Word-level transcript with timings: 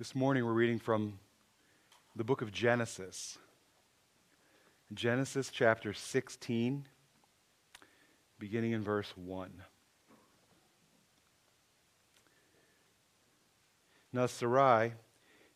This 0.00 0.14
morning 0.14 0.46
we're 0.46 0.54
reading 0.54 0.78
from 0.78 1.18
the 2.16 2.24
book 2.24 2.40
of 2.40 2.50
Genesis. 2.50 3.36
Genesis 4.94 5.50
chapter 5.50 5.92
16, 5.92 6.86
beginning 8.38 8.72
in 8.72 8.82
verse 8.82 9.12
1. 9.14 9.50
Now, 14.10 14.24
Sarai, 14.24 14.94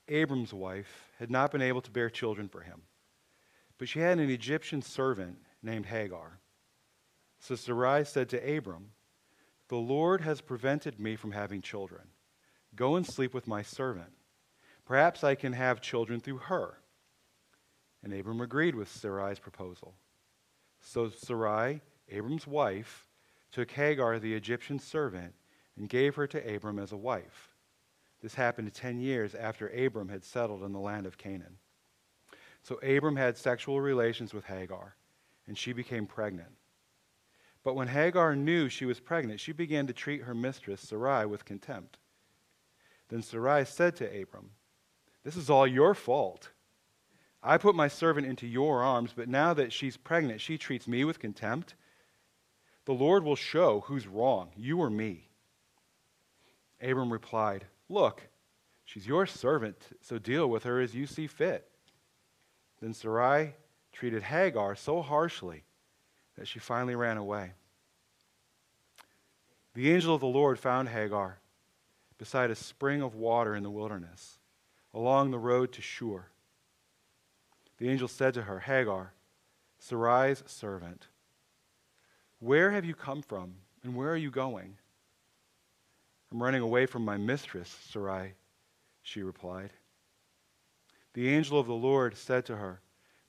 Abram's 0.08 0.52
wife, 0.52 1.08
had 1.18 1.30
not 1.30 1.50
been 1.50 1.62
able 1.62 1.80
to 1.80 1.90
bear 1.90 2.10
children 2.10 2.46
for 2.46 2.60
him, 2.60 2.82
but 3.78 3.88
she 3.88 4.00
had 4.00 4.18
an 4.18 4.28
Egyptian 4.28 4.82
servant 4.82 5.38
named 5.62 5.86
Hagar. 5.86 6.38
So 7.40 7.54
Sarai 7.54 8.04
said 8.04 8.28
to 8.28 8.56
Abram, 8.58 8.90
The 9.68 9.76
Lord 9.76 10.20
has 10.20 10.42
prevented 10.42 11.00
me 11.00 11.16
from 11.16 11.32
having 11.32 11.62
children. 11.62 12.08
Go 12.76 12.96
and 12.96 13.06
sleep 13.06 13.32
with 13.32 13.46
my 13.46 13.62
servant. 13.62 14.12
Perhaps 14.86 15.24
I 15.24 15.34
can 15.34 15.52
have 15.52 15.80
children 15.80 16.20
through 16.20 16.38
her. 16.38 16.78
And 18.02 18.12
Abram 18.12 18.40
agreed 18.40 18.74
with 18.74 18.90
Sarai's 18.90 19.38
proposal. 19.38 19.94
So 20.80 21.08
Sarai, 21.08 21.80
Abram's 22.10 22.46
wife, 22.46 23.08
took 23.50 23.70
Hagar, 23.70 24.18
the 24.18 24.34
Egyptian 24.34 24.78
servant, 24.78 25.32
and 25.76 25.88
gave 25.88 26.14
her 26.16 26.26
to 26.26 26.54
Abram 26.54 26.78
as 26.78 26.92
a 26.92 26.96
wife. 26.96 27.54
This 28.20 28.34
happened 28.34 28.72
10 28.72 29.00
years 29.00 29.34
after 29.34 29.68
Abram 29.68 30.08
had 30.08 30.24
settled 30.24 30.62
in 30.62 30.72
the 30.72 30.78
land 30.78 31.06
of 31.06 31.18
Canaan. 31.18 31.56
So 32.62 32.76
Abram 32.76 33.16
had 33.16 33.36
sexual 33.36 33.80
relations 33.80 34.32
with 34.32 34.44
Hagar, 34.44 34.96
and 35.46 35.56
she 35.56 35.72
became 35.72 36.06
pregnant. 36.06 36.52
But 37.62 37.74
when 37.74 37.88
Hagar 37.88 38.36
knew 38.36 38.68
she 38.68 38.84
was 38.84 39.00
pregnant, 39.00 39.40
she 39.40 39.52
began 39.52 39.86
to 39.86 39.92
treat 39.92 40.22
her 40.22 40.34
mistress, 40.34 40.82
Sarai, 40.82 41.26
with 41.26 41.44
contempt. 41.44 41.98
Then 43.08 43.22
Sarai 43.22 43.64
said 43.64 43.96
to 43.96 44.22
Abram, 44.22 44.50
this 45.24 45.36
is 45.36 45.48
all 45.48 45.66
your 45.66 45.94
fault. 45.94 46.50
I 47.42 47.58
put 47.58 47.74
my 47.74 47.88
servant 47.88 48.26
into 48.26 48.46
your 48.46 48.82
arms, 48.82 49.12
but 49.14 49.28
now 49.28 49.54
that 49.54 49.72
she's 49.72 49.96
pregnant, 49.96 50.40
she 50.40 50.56
treats 50.56 50.86
me 50.86 51.04
with 51.04 51.18
contempt. 51.18 51.74
The 52.84 52.92
Lord 52.92 53.24
will 53.24 53.36
show 53.36 53.80
who's 53.80 54.06
wrong, 54.06 54.50
you 54.56 54.78
or 54.78 54.90
me. 54.90 55.28
Abram 56.80 57.12
replied, 57.12 57.64
Look, 57.88 58.22
she's 58.84 59.06
your 59.06 59.26
servant, 59.26 59.76
so 60.00 60.18
deal 60.18 60.48
with 60.48 60.64
her 60.64 60.80
as 60.80 60.94
you 60.94 61.06
see 61.06 61.26
fit. 61.26 61.68
Then 62.80 62.92
Sarai 62.92 63.54
treated 63.92 64.22
Hagar 64.22 64.74
so 64.74 65.00
harshly 65.00 65.64
that 66.36 66.48
she 66.48 66.58
finally 66.58 66.94
ran 66.94 67.16
away. 67.16 67.52
The 69.74 69.92
angel 69.92 70.14
of 70.14 70.20
the 70.20 70.26
Lord 70.26 70.58
found 70.58 70.88
Hagar 70.88 71.38
beside 72.18 72.50
a 72.50 72.54
spring 72.54 73.02
of 73.02 73.14
water 73.14 73.54
in 73.54 73.62
the 73.62 73.70
wilderness 73.70 74.38
along 74.94 75.30
the 75.32 75.38
road 75.38 75.72
to 75.72 75.82
Shur. 75.82 76.26
The 77.78 77.88
angel 77.88 78.08
said 78.08 78.34
to 78.34 78.42
her, 78.42 78.60
Hagar, 78.60 79.12
Sarai's 79.78 80.44
servant, 80.46 81.08
where 82.38 82.70
have 82.70 82.84
you 82.84 82.94
come 82.94 83.20
from 83.20 83.54
and 83.82 83.96
where 83.96 84.10
are 84.10 84.16
you 84.16 84.30
going? 84.30 84.76
I'm 86.30 86.42
running 86.42 86.62
away 86.62 86.86
from 86.86 87.04
my 87.04 87.16
mistress, 87.16 87.76
Sarai, 87.90 88.34
she 89.02 89.22
replied. 89.22 89.70
The 91.14 91.28
angel 91.28 91.58
of 91.58 91.66
the 91.66 91.74
Lord 91.74 92.16
said 92.16 92.44
to 92.46 92.56
her, 92.56 92.80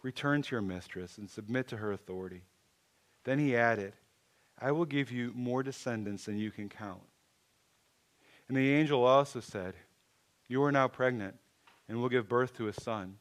Return 0.02 0.44
to 0.44 0.52
your 0.52 0.62
mistress 0.62 1.18
and 1.18 1.30
submit 1.30 1.68
to 1.70 1.78
her 1.78 1.92
authority. 1.92 2.44
Then 3.24 3.40
he 3.40 3.58
added, 3.58 3.94
I 4.60 4.72
will 4.72 4.86
give 4.86 5.12
you 5.12 5.32
more 5.36 5.64
descendants 5.64 6.26
than 6.26 6.38
you 6.38 6.52
can 6.52 6.70
count. 6.70 7.02
And 8.48 8.56
the 8.56 8.72
angel 8.72 9.04
also 9.04 9.40
said, 9.40 9.74
You 10.48 10.64
are 10.64 10.72
now 10.72 10.88
pregnant 10.88 11.36
and 11.88 12.02
will 12.02 12.10
give 12.10 12.30
birth 12.30 12.56
to 12.58 12.68
a 12.68 12.74
son. 12.74 13.18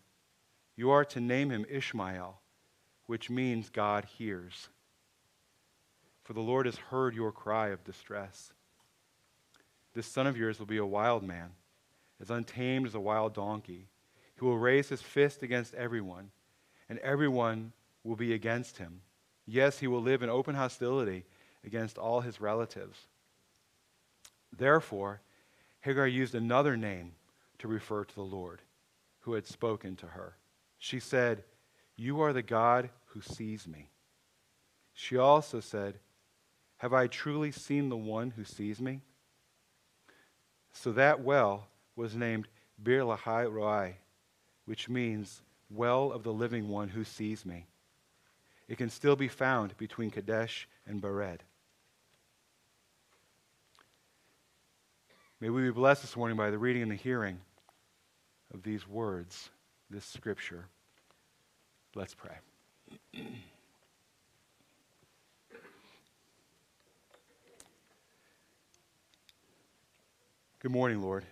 You 0.76 0.90
are 0.90 1.04
to 1.06 1.20
name 1.20 1.50
him 1.50 1.66
Ishmael, 1.68 2.40
which 3.06 3.30
means 3.30 3.68
God 3.68 4.04
hears. 4.04 4.68
For 6.24 6.32
the 6.32 6.40
Lord 6.40 6.66
has 6.66 6.76
heard 6.76 7.14
your 7.14 7.32
cry 7.32 7.68
of 7.68 7.84
distress. 7.84 8.52
This 9.94 10.06
son 10.06 10.26
of 10.26 10.36
yours 10.36 10.58
will 10.58 10.66
be 10.66 10.78
a 10.78 10.86
wild 10.86 11.22
man, 11.22 11.50
as 12.20 12.30
untamed 12.30 12.86
as 12.86 12.94
a 12.94 13.00
wild 13.00 13.34
donkey. 13.34 13.86
He 14.34 14.44
will 14.44 14.58
raise 14.58 14.88
his 14.88 15.02
fist 15.02 15.42
against 15.42 15.74
everyone, 15.74 16.30
and 16.88 16.98
everyone 17.00 17.72
will 18.02 18.16
be 18.16 18.32
against 18.32 18.78
him. 18.78 19.02
Yes, 19.46 19.78
he 19.78 19.86
will 19.86 20.02
live 20.02 20.22
in 20.22 20.30
open 20.30 20.54
hostility 20.54 21.24
against 21.64 21.98
all 21.98 22.22
his 22.22 22.40
relatives. 22.40 22.98
Therefore, 24.56 25.20
Hagar 25.80 26.06
used 26.06 26.34
another 26.34 26.76
name 26.76 27.12
to 27.64 27.68
refer 27.68 28.04
to 28.04 28.14
the 28.14 28.20
Lord 28.20 28.60
who 29.20 29.32
had 29.32 29.46
spoken 29.46 29.96
to 29.96 30.06
her. 30.06 30.36
She 30.76 31.00
said, 31.00 31.44
You 31.96 32.20
are 32.20 32.34
the 32.34 32.42
God 32.42 32.90
who 33.06 33.22
sees 33.22 33.66
me. 33.66 33.88
She 34.92 35.16
also 35.16 35.60
said, 35.60 35.94
Have 36.76 36.92
I 36.92 37.06
truly 37.06 37.50
seen 37.50 37.88
the 37.88 37.96
one 37.96 38.32
who 38.32 38.44
sees 38.44 38.82
me? 38.82 39.00
So 40.74 40.92
that 40.92 41.22
well 41.22 41.68
was 41.96 42.14
named 42.14 42.48
Beer 42.82 43.00
Lahai 43.00 43.50
Roi, 43.50 43.96
which 44.66 44.90
means 44.90 45.40
well 45.70 46.12
of 46.12 46.22
the 46.22 46.34
living 46.34 46.68
one 46.68 46.90
who 46.90 47.02
sees 47.02 47.46
me. 47.46 47.64
It 48.68 48.76
can 48.76 48.90
still 48.90 49.16
be 49.16 49.28
found 49.28 49.74
between 49.78 50.10
Kadesh 50.10 50.68
and 50.86 51.00
Bered. 51.00 51.40
May 55.40 55.48
we 55.48 55.62
be 55.62 55.70
blessed 55.70 56.02
this 56.02 56.14
morning 56.14 56.36
by 56.36 56.50
the 56.50 56.58
reading 56.58 56.82
and 56.82 56.90
the 56.90 56.96
hearing 56.96 57.40
of 58.54 58.62
these 58.62 58.88
words, 58.88 59.50
this 59.90 60.06
scripture. 60.06 60.66
Let's 61.94 62.14
pray. 62.14 62.36
Good 70.60 70.70
morning, 70.70 71.02
Lord. 71.02 71.24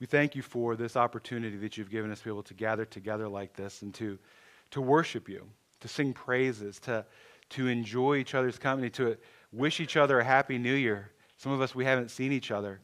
We 0.00 0.06
thank 0.06 0.34
you 0.34 0.42
for 0.42 0.74
this 0.74 0.96
opportunity 0.96 1.56
that 1.58 1.76
you've 1.76 1.90
given 1.90 2.10
us 2.10 2.18
to 2.18 2.24
be 2.24 2.30
able 2.30 2.42
to 2.44 2.54
gather 2.54 2.84
together 2.84 3.28
like 3.28 3.54
this 3.54 3.82
and 3.82 3.94
to, 3.94 4.18
to 4.72 4.80
worship 4.80 5.28
you, 5.28 5.46
to 5.80 5.88
sing 5.88 6.12
praises, 6.12 6.80
to, 6.80 7.04
to 7.50 7.68
enjoy 7.68 8.16
each 8.16 8.34
other's 8.34 8.58
company, 8.58 8.90
to 8.90 9.16
wish 9.52 9.80
each 9.80 9.96
other 9.96 10.18
a 10.18 10.24
happy 10.24 10.58
new 10.58 10.74
year. 10.74 11.12
Some 11.36 11.52
of 11.52 11.60
us, 11.60 11.74
we 11.74 11.84
haven't 11.84 12.10
seen 12.10 12.32
each 12.32 12.50
other 12.50 12.80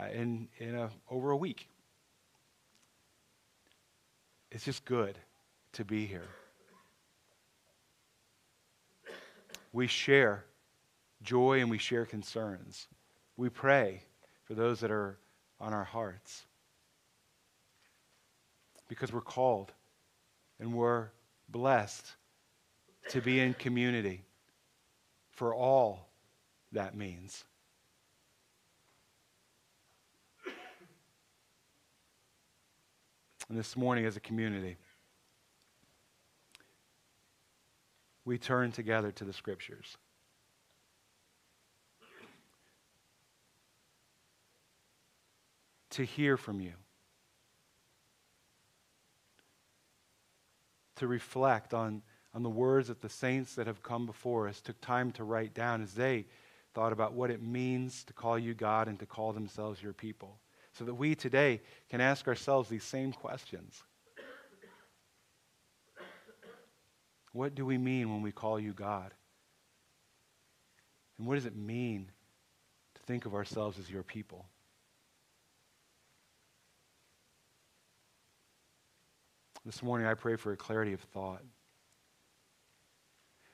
uh, 0.00 0.06
in, 0.12 0.48
in 0.58 0.74
a, 0.74 0.90
over 1.10 1.30
a 1.30 1.36
week. 1.36 1.68
It's 4.50 4.64
just 4.64 4.84
good 4.84 5.18
to 5.72 5.84
be 5.84 6.06
here. 6.06 6.28
We 9.72 9.86
share 9.86 10.44
joy 11.22 11.60
and 11.60 11.70
we 11.70 11.78
share 11.78 12.06
concerns. 12.06 12.86
We 13.36 13.48
pray 13.48 14.02
for 14.44 14.54
those 14.54 14.80
that 14.80 14.90
are 14.90 15.18
on 15.60 15.74
our 15.74 15.84
hearts 15.84 16.44
because 18.88 19.12
we're 19.12 19.20
called 19.20 19.72
and 20.60 20.72
we're 20.72 21.08
blessed 21.48 22.06
to 23.10 23.20
be 23.20 23.40
in 23.40 23.54
community 23.54 24.24
for 25.30 25.54
all 25.54 26.08
that 26.72 26.96
means. 26.96 27.44
And 33.48 33.58
this 33.58 33.76
morning, 33.76 34.04
as 34.06 34.16
a 34.16 34.20
community, 34.20 34.76
we 38.24 38.38
turn 38.38 38.72
together 38.72 39.12
to 39.12 39.24
the 39.24 39.32
scriptures. 39.32 39.96
To 45.90 46.04
hear 46.04 46.36
from 46.36 46.60
you, 46.60 46.72
to 50.96 51.06
reflect 51.06 51.72
on, 51.72 52.02
on 52.34 52.42
the 52.42 52.50
words 52.50 52.88
that 52.88 53.00
the 53.00 53.08
saints 53.08 53.54
that 53.54 53.66
have 53.66 53.82
come 53.82 54.04
before 54.04 54.48
us 54.48 54.60
took 54.60 54.78
time 54.80 55.10
to 55.12 55.24
write 55.24 55.54
down 55.54 55.82
as 55.82 55.94
they 55.94 56.26
thought 56.74 56.92
about 56.92 57.14
what 57.14 57.30
it 57.30 57.40
means 57.40 58.04
to 58.04 58.12
call 58.12 58.38
you 58.38 58.52
God 58.52 58.88
and 58.88 58.98
to 58.98 59.06
call 59.06 59.32
themselves 59.32 59.82
your 59.82 59.94
people 59.94 60.38
so 60.76 60.84
that 60.84 60.94
we 60.94 61.14
today 61.14 61.62
can 61.88 62.00
ask 62.00 62.28
ourselves 62.28 62.68
these 62.68 62.84
same 62.84 63.12
questions. 63.12 63.82
What 67.32 67.54
do 67.54 67.64
we 67.64 67.78
mean 67.78 68.10
when 68.10 68.22
we 68.22 68.32
call 68.32 68.60
you 68.60 68.72
God? 68.72 69.12
And 71.18 71.26
what 71.26 71.36
does 71.36 71.46
it 71.46 71.56
mean 71.56 72.10
to 72.94 73.02
think 73.02 73.24
of 73.24 73.34
ourselves 73.34 73.78
as 73.78 73.90
your 73.90 74.02
people? 74.02 74.44
This 79.64 79.82
morning 79.82 80.06
I 80.06 80.14
pray 80.14 80.36
for 80.36 80.52
a 80.52 80.56
clarity 80.56 80.92
of 80.92 81.00
thought. 81.00 81.42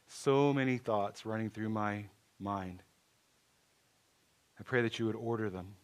So 0.08 0.52
many 0.52 0.76
thoughts 0.76 1.25
running 1.25 1.50
through 1.50 1.70
my 1.70 2.04
mind. 2.38 2.82
I 4.58 4.64
pray 4.64 4.82
that 4.82 4.98
you 4.98 5.06
would 5.06 5.16
order 5.16 5.48
them 5.48 5.76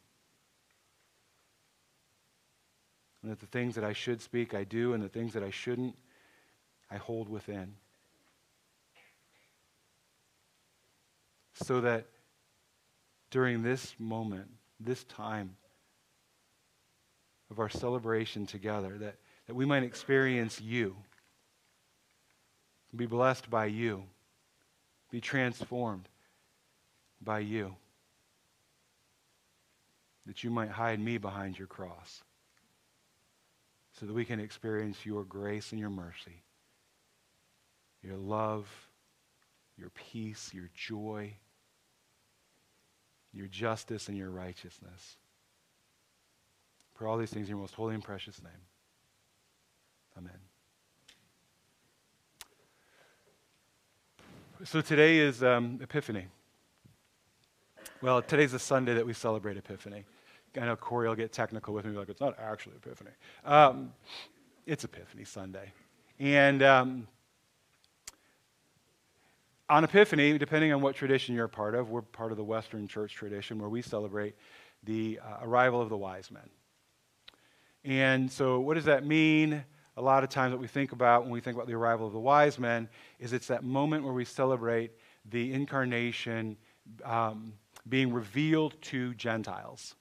and 3.23 3.33
that 3.33 3.41
the 3.41 3.47
things 3.47 3.75
that 3.75 3.85
I 3.85 3.93
should 3.93 4.21
speak, 4.21 4.55
I 4.55 4.65
do, 4.65 4.93
and 4.93 5.03
the 5.03 5.09
things 5.09 5.33
that 5.33 5.43
I 5.43 5.51
shouldn't, 5.51 5.97
I 6.91 6.97
hold 6.97 7.29
within. 7.29 7.75
So 11.55 11.81
that 11.81 12.07
during 13.31 13.63
this 13.63 13.95
moment, 13.99 14.49
this 14.79 15.03
time 15.05 15.57
of 17.51 17.59
our 17.59 17.69
celebration 17.69 18.47
together, 18.47 18.97
that, 18.99 19.17
that 19.47 19.55
we 19.55 19.65
might 19.65 19.83
experience 19.83 20.61
you, 20.61 20.97
be 22.95 23.07
blessed 23.07 23.51
by 23.51 23.67
you, 23.67 24.05
be 25.11 25.21
transformed 25.21 26.09
by 27.21 27.41
you, 27.41 27.75
that 30.27 30.45
you 30.45 30.51
might 30.51 30.71
hide 30.71 31.01
me 31.01 31.19
behind 31.19 31.59
your 31.59 31.67
cross 31.67 32.23
so 33.99 34.07
that 34.07 34.13
we 34.13 34.25
can 34.25 34.39
experience 34.39 35.05
your 35.05 35.25
grace 35.25 35.73
and 35.73 35.81
your 35.81 35.91
mercy, 35.91 36.43
your 38.03 38.17
love, 38.17 38.69
your 39.77 39.91
peace, 39.91 40.53
your 40.55 40.71
joy, 40.75 41.35
your 43.33 43.49
justice, 43.49 44.09
and 44.09 44.17
your 44.17 44.31
righteousness. 44.31 45.17
For 46.95 47.07
all 47.09 47.17
these 47.17 47.31
things 47.31 47.47
in 47.47 47.51
your 47.51 47.61
most 47.61 47.75
holy 47.75 47.95
and 47.95 48.03
precious 48.03 48.43
name. 48.43 48.53
Amen. 50.17 50.33
So 54.65 54.81
today 54.81 55.19
is 55.19 55.43
um, 55.43 55.79
Epiphany. 55.81 56.27
Well, 58.03 58.23
today's 58.23 58.53
the 58.53 58.59
Sunday 58.59 58.95
that 58.95 59.07
we 59.07 59.13
celebrate 59.13 59.57
Epiphany. 59.57 60.05
I 60.59 60.67
know 60.67 60.77
Corey 60.77 61.09
will 61.09 61.15
get 61.15 61.33
technical 61.33 61.73
with 61.75 61.85
me, 61.85 61.97
like, 61.97 62.09
it's 62.09 62.21
not 62.21 62.39
actually 62.39 62.77
Epiphany. 62.77 63.11
Um, 63.45 63.93
it's 64.67 64.85
Epiphany 64.85 65.25
Sunday. 65.25 65.73
And 66.19 66.63
um, 66.63 67.09
on 69.69 69.85
Epiphany, 69.85 70.37
depending 70.37 70.73
on 70.73 70.81
what 70.81 70.95
tradition 70.95 71.35
you're 71.35 71.45
a 71.45 71.49
part 71.49 71.75
of, 71.75 71.91
we're 71.91 72.03
part 72.03 72.33
of 72.33 72.37
the 72.39 72.45
Western 72.45 72.89
church 72.89 73.15
tradition 73.15 73.59
where 73.59 73.69
we 73.69 73.83
celebrate 73.83 74.35
the 74.85 75.21
uh, 75.23 75.39
arrival 75.43 75.81
of 75.81 75.89
the 75.89 75.97
wise 75.97 76.31
men. 76.31 76.49
And 77.85 78.31
so, 78.31 78.61
what 78.61 78.75
does 78.75 78.85
that 78.87 79.07
mean? 79.07 79.65
A 79.97 80.03
lot 80.03 80.23
of 80.23 80.31
times, 80.31 80.53
what 80.53 80.61
we 80.61 80.69
think 80.69 80.93
about 80.93 81.23
when 81.23 81.33
we 81.33 81.41
think 81.41 81.57
about 81.57 81.67
the 81.67 81.75
arrival 81.75 82.07
of 82.07 82.13
the 82.13 82.21
wise 82.21 82.59
men 82.59 82.89
is 83.19 83.33
it's 83.33 83.47
that 83.49 83.65
moment 83.65 84.05
where 84.05 84.13
we 84.13 84.25
celebrate 84.25 84.93
the 85.31 85.53
incarnation 85.53 86.57
um, 87.05 87.53
being 87.89 88.13
revealed 88.13 88.81
to 88.83 89.15
Gentiles. 89.15 89.95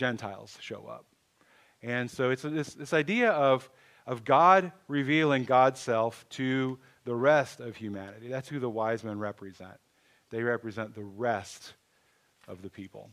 Gentiles 0.00 0.56
show 0.62 0.86
up. 0.86 1.04
And 1.82 2.10
so 2.10 2.30
it's 2.30 2.40
this, 2.40 2.72
this 2.72 2.94
idea 2.94 3.32
of, 3.32 3.68
of 4.06 4.24
God 4.24 4.72
revealing 4.88 5.44
God's 5.44 5.78
self 5.78 6.26
to 6.30 6.78
the 7.04 7.14
rest 7.14 7.60
of 7.60 7.76
humanity. 7.76 8.28
That's 8.28 8.48
who 8.48 8.58
the 8.58 8.70
wise 8.70 9.04
men 9.04 9.18
represent. 9.18 9.78
They 10.30 10.42
represent 10.42 10.94
the 10.94 11.04
rest 11.04 11.74
of 12.48 12.62
the 12.62 12.70
people, 12.70 13.10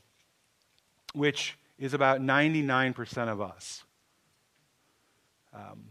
which 1.13 1.57
is 1.77 1.93
about 1.93 2.21
99% 2.21 3.27
of 3.27 3.41
us. 3.41 3.83
Um, 5.53 5.83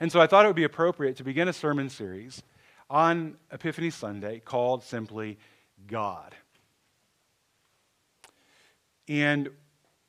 and 0.00 0.10
so 0.10 0.22
I 0.22 0.26
thought 0.26 0.46
it 0.46 0.48
would 0.48 0.56
be 0.56 0.64
appropriate 0.64 1.16
to 1.16 1.24
begin 1.24 1.48
a 1.48 1.52
sermon 1.52 1.90
series 1.90 2.42
on 2.88 3.36
Epiphany 3.52 3.90
Sunday 3.90 4.40
called 4.42 4.82
simply 4.84 5.38
God. 5.86 6.34
And 9.08 9.48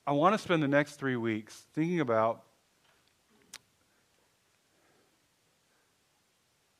I 0.06 0.12
want 0.12 0.34
to 0.34 0.38
spend 0.38 0.62
the 0.62 0.68
next 0.68 0.96
three 0.96 1.16
weeks 1.16 1.64
thinking 1.74 2.00
about 2.00 2.42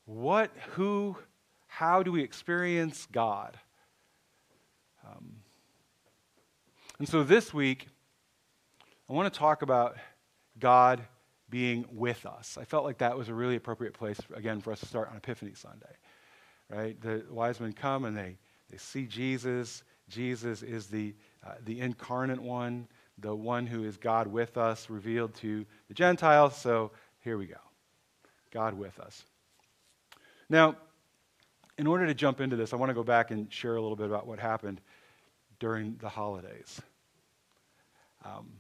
what, 0.05 0.51
who, 0.73 1.17
how 1.67 2.03
do 2.03 2.13
we 2.13 2.23
experience 2.23 3.09
God? 3.11 3.57
Um, 5.09 5.37
and 6.99 7.09
so 7.09 7.25
this 7.25 7.55
week, 7.55 7.89
I 9.09 9.15
want 9.15 9.33
to 9.33 9.39
talk 9.39 9.63
about 9.63 9.97
God 10.59 11.01
being 11.49 11.87
with 11.91 12.27
us. 12.27 12.59
I 12.61 12.65
felt 12.65 12.85
like 12.85 12.99
that 12.99 13.17
was 13.17 13.29
a 13.29 13.35
really 13.35 13.57
appropriate 13.57 13.95
place, 13.95 14.19
again, 14.35 14.61
for 14.61 14.73
us 14.73 14.81
to 14.81 14.87
start 14.87 15.09
on 15.11 15.17
Epiphany 15.17 15.55
Sunday. 15.55 15.97
Right? 16.69 17.01
The 17.01 17.25
wise 17.31 17.59
men 17.61 17.73
come 17.73 18.05
and 18.05 18.17
they, 18.17 18.37
they 18.71 18.77
see 18.77 19.07
Jesus. 19.07 19.83
Jesus 20.09 20.63
is 20.63 20.89
the 20.89 21.15
uh, 21.47 21.53
the 21.65 21.81
incarnate 21.81 22.41
one, 22.41 22.87
the 23.19 23.35
one 23.35 23.67
who 23.67 23.85
is 23.85 23.97
God 23.97 24.27
with 24.27 24.57
us, 24.57 24.91
revealed 24.91 25.35
to 25.37 25.65
the 25.89 25.95
Gentiles. 25.95 26.57
So 26.57 26.93
here 27.21 27.39
we 27.39 27.47
go 27.47 27.57
God 28.51 28.75
with 28.75 28.99
us. 28.99 29.25
Now, 30.49 30.77
in 31.79 31.87
order 31.87 32.07
to 32.07 32.15
jump 32.15 32.41
into 32.41 32.57
this, 32.57 32.73
I 32.73 32.77
want 32.77 32.91
to 32.91 32.95
go 32.95 33.05
back 33.05 33.31
and 33.31 33.51
share 33.53 33.77
a 33.77 33.81
little 33.81 33.97
bit 33.97 34.07
about 34.07 34.27
what 34.27 34.39
happened 34.39 34.81
during 35.61 35.97
the 36.01 36.09
holidays. 36.09 36.81
Um, 38.25 38.51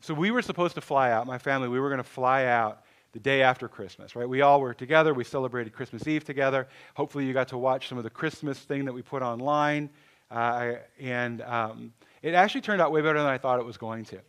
so 0.00 0.14
we 0.14 0.30
were 0.30 0.40
supposed 0.40 0.76
to 0.76 0.80
fly 0.80 1.10
out, 1.10 1.26
my 1.26 1.38
family, 1.38 1.68
we 1.68 1.78
were 1.78 1.88
going 1.88 1.98
to 1.98 2.04
fly 2.04 2.46
out 2.46 2.84
the 3.12 3.18
day 3.18 3.42
after 3.42 3.68
Christmas, 3.68 4.14
right? 4.14 4.28
We 4.28 4.40
all 4.40 4.60
were 4.60 4.72
together. 4.72 5.12
We 5.12 5.24
celebrated 5.24 5.72
Christmas 5.72 6.06
Eve 6.06 6.24
together. 6.24 6.68
Hopefully, 6.94 7.26
you 7.26 7.32
got 7.32 7.48
to 7.48 7.58
watch 7.58 7.88
some 7.88 7.98
of 7.98 8.04
the 8.04 8.10
Christmas 8.10 8.58
thing 8.58 8.84
that 8.84 8.92
we 8.92 9.02
put 9.02 9.22
online. 9.22 9.90
Uh, 10.30 10.74
and 11.00 11.42
um, 11.42 11.92
it 12.22 12.34
actually 12.34 12.60
turned 12.60 12.80
out 12.80 12.92
way 12.92 13.00
better 13.00 13.18
than 13.18 13.28
I 13.28 13.38
thought 13.38 13.58
it 13.58 13.64
was 13.66 13.76
going 13.76 14.04
to. 14.06 14.20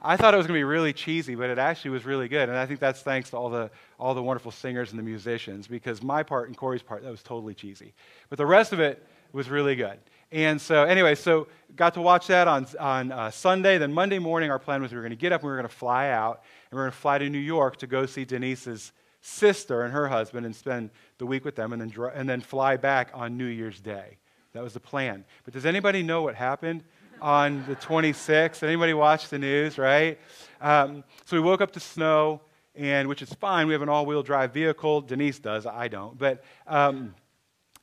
I 0.00 0.16
thought 0.16 0.32
it 0.32 0.36
was 0.36 0.46
going 0.46 0.56
to 0.56 0.60
be 0.60 0.64
really 0.64 0.92
cheesy, 0.92 1.34
but 1.34 1.50
it 1.50 1.58
actually 1.58 1.90
was 1.90 2.04
really 2.04 2.28
good. 2.28 2.48
And 2.48 2.56
I 2.56 2.66
think 2.66 2.78
that's 2.78 3.02
thanks 3.02 3.30
to 3.30 3.36
all 3.36 3.50
the, 3.50 3.70
all 3.98 4.14
the 4.14 4.22
wonderful 4.22 4.52
singers 4.52 4.90
and 4.90 4.98
the 4.98 5.02
musicians, 5.02 5.66
because 5.66 6.02
my 6.02 6.22
part 6.22 6.46
and 6.48 6.56
Corey's 6.56 6.82
part, 6.82 7.02
that 7.02 7.10
was 7.10 7.22
totally 7.22 7.54
cheesy. 7.54 7.94
But 8.28 8.38
the 8.38 8.46
rest 8.46 8.72
of 8.72 8.78
it 8.78 9.04
was 9.32 9.48
really 9.48 9.74
good. 9.74 9.98
And 10.30 10.60
so, 10.60 10.84
anyway, 10.84 11.14
so 11.14 11.48
got 11.74 11.94
to 11.94 12.00
watch 12.00 12.26
that 12.28 12.46
on, 12.46 12.66
on 12.78 13.10
uh, 13.10 13.30
Sunday. 13.30 13.78
Then 13.78 13.92
Monday 13.92 14.18
morning, 14.18 14.50
our 14.50 14.58
plan 14.58 14.82
was 14.82 14.92
we 14.92 14.96
were 14.96 15.02
going 15.02 15.10
to 15.10 15.16
get 15.16 15.32
up 15.32 15.40
and 15.40 15.46
we 15.46 15.50
were 15.50 15.56
going 15.56 15.68
to 15.68 15.74
fly 15.74 16.10
out, 16.10 16.42
and 16.70 16.76
we 16.76 16.76
were 16.76 16.84
going 16.84 16.92
to 16.92 16.98
fly 16.98 17.18
to 17.18 17.28
New 17.28 17.38
York 17.38 17.78
to 17.78 17.86
go 17.86 18.06
see 18.06 18.24
Denise's 18.24 18.92
sister 19.20 19.82
and 19.82 19.92
her 19.92 20.06
husband 20.06 20.46
and 20.46 20.54
spend 20.54 20.90
the 21.16 21.26
week 21.26 21.44
with 21.44 21.56
them, 21.56 21.72
and 21.72 21.82
then, 21.82 21.92
and 22.14 22.28
then 22.28 22.40
fly 22.40 22.76
back 22.76 23.10
on 23.14 23.36
New 23.36 23.46
Year's 23.46 23.80
Day. 23.80 24.18
That 24.58 24.64
was 24.64 24.72
the 24.72 24.80
plan. 24.80 25.24
But 25.44 25.54
does 25.54 25.64
anybody 25.64 26.02
know 26.02 26.22
what 26.22 26.34
happened 26.34 26.82
on 27.22 27.64
the 27.68 27.76
26th? 27.76 28.64
Anybody 28.64 28.92
watch 28.92 29.28
the 29.28 29.38
news, 29.38 29.78
right? 29.78 30.18
Um, 30.60 31.04
so 31.26 31.36
we 31.36 31.40
woke 31.40 31.60
up 31.60 31.70
to 31.74 31.80
snow, 31.80 32.40
and 32.74 33.06
which 33.08 33.22
is 33.22 33.32
fine. 33.34 33.68
We 33.68 33.72
have 33.72 33.82
an 33.82 33.88
all-wheel 33.88 34.24
drive 34.24 34.52
vehicle. 34.52 35.02
Denise 35.02 35.38
does. 35.38 35.64
I 35.64 35.86
don't. 35.86 36.18
But 36.18 36.42
um, 36.66 37.14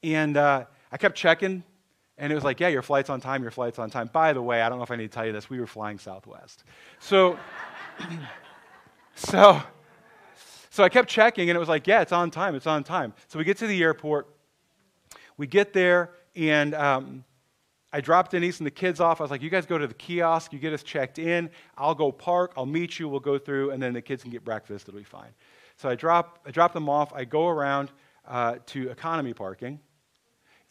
and 0.04 0.36
uh, 0.36 0.66
I 0.92 0.98
kept 0.98 1.16
checking, 1.16 1.64
and 2.18 2.30
it 2.30 2.36
was 2.36 2.44
like, 2.44 2.60
yeah, 2.60 2.68
your 2.68 2.82
flight's 2.82 3.10
on 3.10 3.22
time. 3.22 3.42
Your 3.42 3.52
flight's 3.52 3.80
on 3.80 3.90
time. 3.90 4.10
By 4.12 4.34
the 4.34 4.42
way, 4.42 4.62
I 4.62 4.68
don't 4.68 4.78
know 4.78 4.84
if 4.84 4.92
I 4.92 4.98
need 4.98 5.10
to 5.10 5.16
tell 5.16 5.26
you 5.26 5.32
this. 5.32 5.50
We 5.50 5.62
were 5.62 5.68
flying 5.68 5.98
Southwest. 5.98 6.66
So, 7.00 7.40
so, 9.16 9.62
so 10.72 10.84
I 10.84 10.90
kept 10.90 11.08
checking, 11.08 11.50
and 11.50 11.56
it 11.56 11.60
was 11.60 11.70
like, 11.70 11.88
yeah, 11.88 12.02
it's 12.02 12.12
on 12.12 12.32
time. 12.32 12.54
It's 12.54 12.68
on 12.68 12.84
time. 12.84 13.14
So 13.30 13.40
we 13.40 13.46
get 13.46 13.60
to 13.60 13.68
the 13.68 13.82
airport. 13.82 14.28
We 15.38 15.48
get 15.48 15.72
there, 15.72 16.12
and 16.36 16.74
um, 16.76 17.24
I 17.92 18.02
dropped 18.02 18.32
Denise 18.32 18.60
and 18.60 18.68
the 18.68 18.72
kids 18.72 19.00
off. 19.00 19.22
I 19.22 19.24
was 19.24 19.32
like, 19.32 19.42
you 19.42 19.50
guys 19.50 19.66
go 19.66 19.78
to 19.78 19.88
the 19.88 19.94
kiosk, 19.94 20.52
you 20.52 20.60
get 20.60 20.74
us 20.74 20.84
checked 20.84 21.18
in. 21.18 21.50
I'll 21.78 21.96
go 21.96 22.12
park, 22.12 22.54
I'll 22.58 22.66
meet 22.66 23.00
you, 23.00 23.08
we'll 23.08 23.20
go 23.20 23.38
through, 23.38 23.72
and 23.72 23.82
then 23.82 23.94
the 23.94 24.02
kids 24.02 24.22
can 24.22 24.32
get 24.32 24.44
breakfast. 24.44 24.88
It'll 24.88 24.98
be 24.98 25.04
fine. 25.04 25.32
So 25.78 25.90
I 25.90 25.96
drop, 25.96 26.40
I 26.46 26.52
drop 26.52 26.74
them 26.74 26.90
off. 26.90 27.14
I 27.14 27.26
go 27.26 27.48
around 27.48 27.92
uh, 28.28 28.56
to 28.68 28.90
economy 28.90 29.34
parking, 29.34 29.80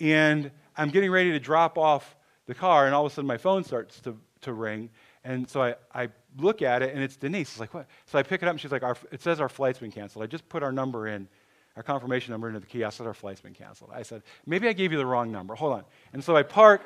and 0.01 0.51
I'm 0.77 0.91
getting 0.91 1.11
ready 1.11 1.31
to 1.33 1.41
drop 1.41 1.79
off 1.79 2.17
the 2.47 2.55
car, 2.55 2.87
and 2.87 2.95
all 2.95 3.07
of 3.07 3.13
a 3.13 3.15
sudden 3.15 3.27
my 3.27 3.39
phone 3.39 3.65
starts 3.65 4.01
to, 4.03 4.19
to 4.43 4.53
ring. 4.53 4.91
And 5.25 5.49
so 5.49 5.63
I, 5.63 5.77
I 5.95 6.09
look 6.37 6.61
at 6.61 6.83
it, 6.83 6.95
and 6.95 7.03
it's 7.03 7.17
Denise. 7.17 7.53
It's 7.53 7.61
like, 7.61 7.73
what? 7.73 7.87
So 8.07 8.19
I 8.19 8.23
pick 8.23 8.43
it 8.43 8.47
up, 8.47 8.51
and 8.51 8.61
she's 8.61 8.73
like, 8.73 8.83
it 9.11 9.23
says 9.23 9.41
our 9.41 9.49
flight's 9.49 9.79
been 9.79 9.93
canceled. 9.93 10.23
I 10.23 10.27
just 10.27 10.47
put 10.49 10.63
our 10.63 10.73
number 10.73 11.09
in 11.09 11.29
our 11.77 11.83
confirmation 11.83 12.33
number 12.33 12.49
into 12.49 12.61
the 12.61 12.67
kiosk 12.67 12.99
said 12.99 13.07
our 13.07 13.15
flight's 13.15 13.41
been 13.41 13.55
canceled. 13.55 13.91
I 13.93 14.03
said, 14.03 14.23
maybe 14.47 14.69
I 14.69 14.73
gave 14.73 14.93
you 14.93 14.99
the 14.99 15.07
wrong 15.07 15.33
number. 15.33 15.55
Hold 15.55 15.73
on. 15.73 15.85
And 16.13 16.23
so 16.23 16.37
I 16.37 16.43
park, 16.43 16.83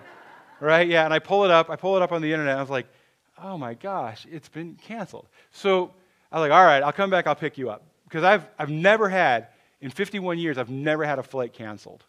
right? 0.60 0.88
Yeah, 0.88 1.04
and 1.04 1.12
I 1.12 1.18
pull 1.18 1.44
it 1.44 1.50
up. 1.50 1.68
I 1.68 1.76
pull 1.76 1.96
it 1.96 2.02
up 2.02 2.12
on 2.12 2.22
the 2.22 2.32
internet. 2.32 2.56
I 2.56 2.60
was 2.60 2.70
like, 2.70 2.86
oh 3.42 3.58
my 3.58 3.74
gosh, 3.74 4.26
it's 4.30 4.48
been 4.48 4.76
canceled. 4.76 5.28
So 5.50 5.92
I 6.32 6.38
was 6.38 6.48
like, 6.48 6.52
all 6.52 6.64
right, 6.64 6.82
I'll 6.82 6.92
come 6.92 7.10
back. 7.10 7.26
I'll 7.26 7.34
pick 7.34 7.58
you 7.58 7.70
up. 7.70 7.84
Because 8.04 8.24
I've, 8.24 8.48
I've 8.58 8.70
never 8.70 9.08
had, 9.08 9.48
in 9.80 9.90
51 9.90 10.38
years, 10.38 10.56
I've 10.56 10.70
never 10.70 11.04
had 11.04 11.18
a 11.18 11.22
flight 11.22 11.52
canceled. 11.52 12.04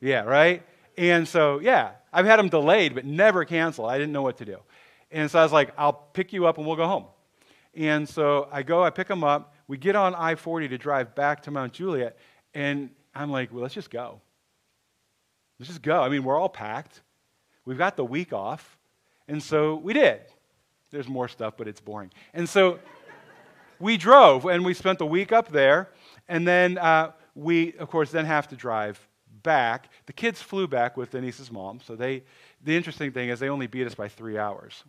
Yeah, 0.00 0.22
right? 0.22 0.62
And 0.96 1.28
so, 1.28 1.60
yeah, 1.60 1.92
I've 2.12 2.26
had 2.26 2.38
them 2.38 2.48
delayed, 2.48 2.94
but 2.94 3.04
never 3.04 3.44
canceled. 3.44 3.90
I 3.90 3.98
didn't 3.98 4.12
know 4.12 4.22
what 4.22 4.38
to 4.38 4.44
do. 4.44 4.58
And 5.10 5.30
so 5.30 5.38
I 5.38 5.42
was 5.42 5.52
like, 5.52 5.72
I'll 5.76 5.92
pick 5.92 6.32
you 6.32 6.46
up 6.46 6.58
and 6.58 6.66
we'll 6.66 6.76
go 6.76 6.86
home. 6.86 7.04
And 7.74 8.08
so 8.08 8.48
I 8.50 8.62
go, 8.62 8.82
I 8.82 8.90
pick 8.90 9.08
them 9.08 9.24
up. 9.24 9.51
We 9.68 9.76
get 9.76 9.96
on 9.96 10.14
I 10.14 10.34
40 10.34 10.68
to 10.68 10.78
drive 10.78 11.14
back 11.14 11.42
to 11.42 11.50
Mount 11.50 11.72
Juliet, 11.72 12.16
and 12.54 12.90
I'm 13.14 13.30
like, 13.30 13.52
well, 13.52 13.62
let's 13.62 13.74
just 13.74 13.90
go. 13.90 14.20
Let's 15.58 15.68
just 15.68 15.82
go. 15.82 16.02
I 16.02 16.08
mean, 16.08 16.24
we're 16.24 16.38
all 16.38 16.48
packed. 16.48 17.02
We've 17.64 17.78
got 17.78 17.96
the 17.96 18.04
week 18.04 18.32
off. 18.32 18.76
And 19.28 19.42
so 19.42 19.76
we 19.76 19.92
did. 19.92 20.20
there's 20.90 21.08
more 21.08 21.28
stuff, 21.28 21.54
but 21.56 21.68
it's 21.68 21.80
boring. 21.80 22.10
And 22.34 22.48
so 22.48 22.78
we 23.78 23.96
drove 23.96 24.44
and 24.46 24.64
we 24.64 24.74
spent 24.74 24.98
the 24.98 25.06
week 25.06 25.32
up 25.32 25.50
there. 25.50 25.88
And 26.28 26.46
then 26.46 26.78
uh, 26.78 27.12
we, 27.34 27.74
of 27.74 27.88
course, 27.88 28.10
then 28.10 28.24
have 28.24 28.48
to 28.48 28.56
drive 28.56 29.00
back. 29.42 29.90
The 30.06 30.12
kids 30.12 30.42
flew 30.42 30.66
back 30.66 30.96
with 30.96 31.10
Denise's 31.10 31.50
mom. 31.50 31.80
So 31.84 31.96
they, 31.96 32.24
the 32.62 32.76
interesting 32.76 33.12
thing 33.12 33.28
is 33.28 33.40
they 33.40 33.48
only 33.48 33.66
beat 33.66 33.86
us 33.86 33.94
by 33.94 34.08
three 34.08 34.38
hours. 34.38 34.84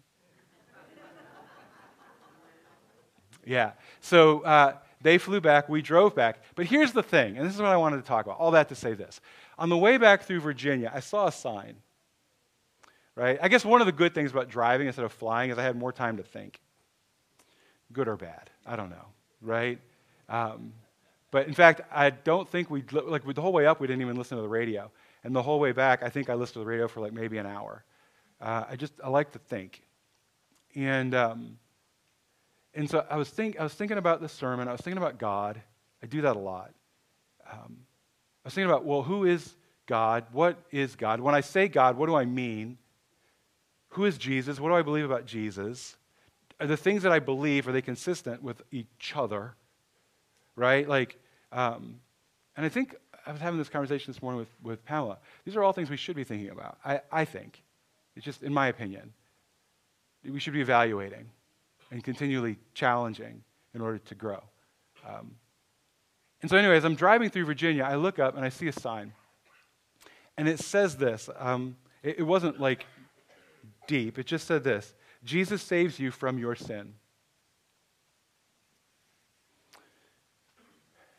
Yeah. 3.46 3.72
So 4.02 4.42
uh, 4.42 4.78
they 5.02 5.18
flew 5.18 5.42
back. 5.42 5.70
We 5.70 5.82
drove 5.82 6.16
back. 6.16 6.42
But 6.56 6.66
here's 6.66 6.92
the 6.92 7.04
thing, 7.04 7.38
and 7.38 7.46
this 7.46 7.54
is 7.56 7.62
what 7.62 7.72
I 7.72 7.78
wanted 7.78 7.98
to 7.98 8.04
talk 8.04 8.26
about. 8.26 8.40
All 8.40 8.52
that 8.52 8.70
to 8.70 8.76
say 8.76 8.94
this. 8.94 9.22
On 9.58 9.70
the 9.70 9.78
way 9.78 9.98
back 9.98 10.24
through 10.24 10.40
Virginia, 10.40 10.92
I 10.94 11.00
saw 11.00 11.28
a 11.28 11.32
sign 11.32 11.76
right? 13.16 13.38
I 13.42 13.48
guess 13.48 13.64
one 13.66 13.82
of 13.82 13.88
the 13.88 13.94
good 13.94 14.14
things 14.14 14.32
about 14.32 14.50
driving 14.50 14.88
instead 14.88 15.06
of 15.06 15.12
flying 15.12 15.52
is 15.52 15.58
I 15.58 15.64
had 15.64 15.76
more 15.76 15.92
time 15.92 16.18
to 16.18 16.24
think. 16.24 16.60
Good 17.92 18.08
or 18.08 18.16
bad, 18.16 18.50
I 18.66 18.76
don't 18.76 18.90
know, 18.90 19.06
right? 19.42 19.80
Um, 20.30 20.74
but 21.32 21.48
in 21.48 21.54
fact, 21.54 21.82
I 21.92 22.10
don't 22.10 22.48
think 22.48 22.70
we, 22.70 22.84
like 22.92 23.24
the 23.34 23.42
whole 23.42 23.54
way 23.54 23.66
up, 23.66 23.80
we 23.80 23.88
didn't 23.88 24.02
even 24.02 24.16
listen 24.16 24.38
to 24.38 24.42
the 24.42 24.50
radio. 24.50 24.92
And 25.24 25.36
the 25.36 25.42
whole 25.42 25.60
way 25.60 25.72
back, 25.72 26.04
I 26.04 26.10
think 26.10 26.30
I 26.30 26.34
listened 26.34 26.54
to 26.56 26.60
the 26.60 26.66
radio 26.66 26.88
for 26.88 27.02
like 27.02 27.14
maybe 27.14 27.38
an 27.38 27.46
hour. 27.46 27.84
Uh, 28.42 28.66
I 28.70 28.76
just, 28.76 28.94
I 29.04 29.10
like 29.10 29.32
to 29.34 29.40
think. 29.40 29.84
And, 30.76 31.14
um, 31.14 31.58
and 32.76 32.90
so 32.90 33.06
I 33.10 33.18
was, 33.18 33.30
think, 33.30 33.60
I 33.60 33.64
was 33.64 33.74
thinking 33.74 33.98
about 33.98 34.20
the 34.22 34.30
sermon. 34.30 34.68
I 34.68 34.72
was 34.72 34.82
thinking 34.82 34.98
about 34.98 35.20
God. 35.20 35.62
I 36.02 36.08
do 36.08 36.22
that 36.22 36.36
a 36.36 36.40
lot. 36.40 36.72
Um, 37.52 37.78
I 38.44 38.48
was 38.48 38.54
thinking 38.54 38.70
about, 38.70 38.84
well, 38.84 39.04
who 39.04 39.26
is 39.26 39.56
God? 39.86 40.26
What 40.32 40.58
is 40.72 40.96
God? 40.96 41.20
When 41.20 41.36
I 41.36 41.42
say 41.42 41.68
God, 41.68 41.98
what 41.98 42.08
do 42.08 42.16
I 42.16 42.26
mean? 42.26 42.78
Who 43.90 44.06
is 44.06 44.18
Jesus? 44.18 44.60
What 44.60 44.70
do 44.70 44.76
I 44.76 44.82
believe 44.82 45.06
about 45.06 45.26
Jesus? 45.26 45.98
Are 46.60 46.68
the 46.68 46.78
things 46.78 47.04
that 47.04 47.12
I 47.12 47.20
believe, 47.20 47.68
are 47.68 47.72
they 47.72 47.82
consistent 47.82 48.42
with 48.42 48.62
each 48.72 49.14
other? 49.16 49.54
Right? 50.56 50.88
Like, 50.88 51.20
um, 51.52 52.00
and 52.58 52.66
I 52.66 52.70
think 52.70 52.96
I 53.26 53.32
was 53.32 53.42
having 53.42 53.60
this 53.60 53.70
conversation 53.70 54.12
this 54.12 54.22
morning 54.22 54.40
with, 54.40 54.50
with 54.64 54.86
Pamela. 54.86 55.20
These 55.46 55.56
are 55.56 55.64
all 55.64 55.74
things 55.74 55.90
we 55.90 55.98
should 55.98 56.16
be 56.16 56.24
thinking 56.24 56.50
about, 56.50 56.78
I, 56.84 57.02
I 57.12 57.26
think. 57.26 57.62
It's 58.16 58.26
just, 58.26 58.44
in 58.44 58.54
my 58.54 58.68
opinion, 58.68 59.14
we 60.28 60.40
should 60.40 60.54
be 60.54 60.62
evaluating 60.62 61.30
and 61.94 62.04
continually 62.04 62.58
challenging 62.74 63.44
in 63.76 63.82
order 63.82 64.00
to 64.00 64.16
grow. 64.16 64.42
Um, 65.08 65.36
and 66.42 66.50
so, 66.50 66.58
anyway, 66.58 66.76
as 66.76 66.86
I'm 66.86 66.96
driving 66.96 67.30
through 67.30 67.46
Virginia. 67.46 67.84
I 67.84 67.96
look 67.96 68.18
up 68.18 68.36
and 68.36 68.44
I 68.44 68.50
see 68.50 68.68
a 68.68 68.74
sign. 68.74 69.14
And 70.36 70.50
it 70.50 70.60
says 70.60 70.98
this. 70.98 71.30
Um, 71.38 71.78
it, 72.02 72.18
it 72.18 72.24
wasn't 72.24 72.60
like 72.60 72.88
deep. 73.86 74.18
It 74.18 74.26
just 74.26 74.48
said 74.48 74.64
this 74.64 74.96
Jesus 75.24 75.62
saves 75.62 76.00
you 76.00 76.10
from 76.10 76.40
your 76.40 76.56
sin. 76.56 76.96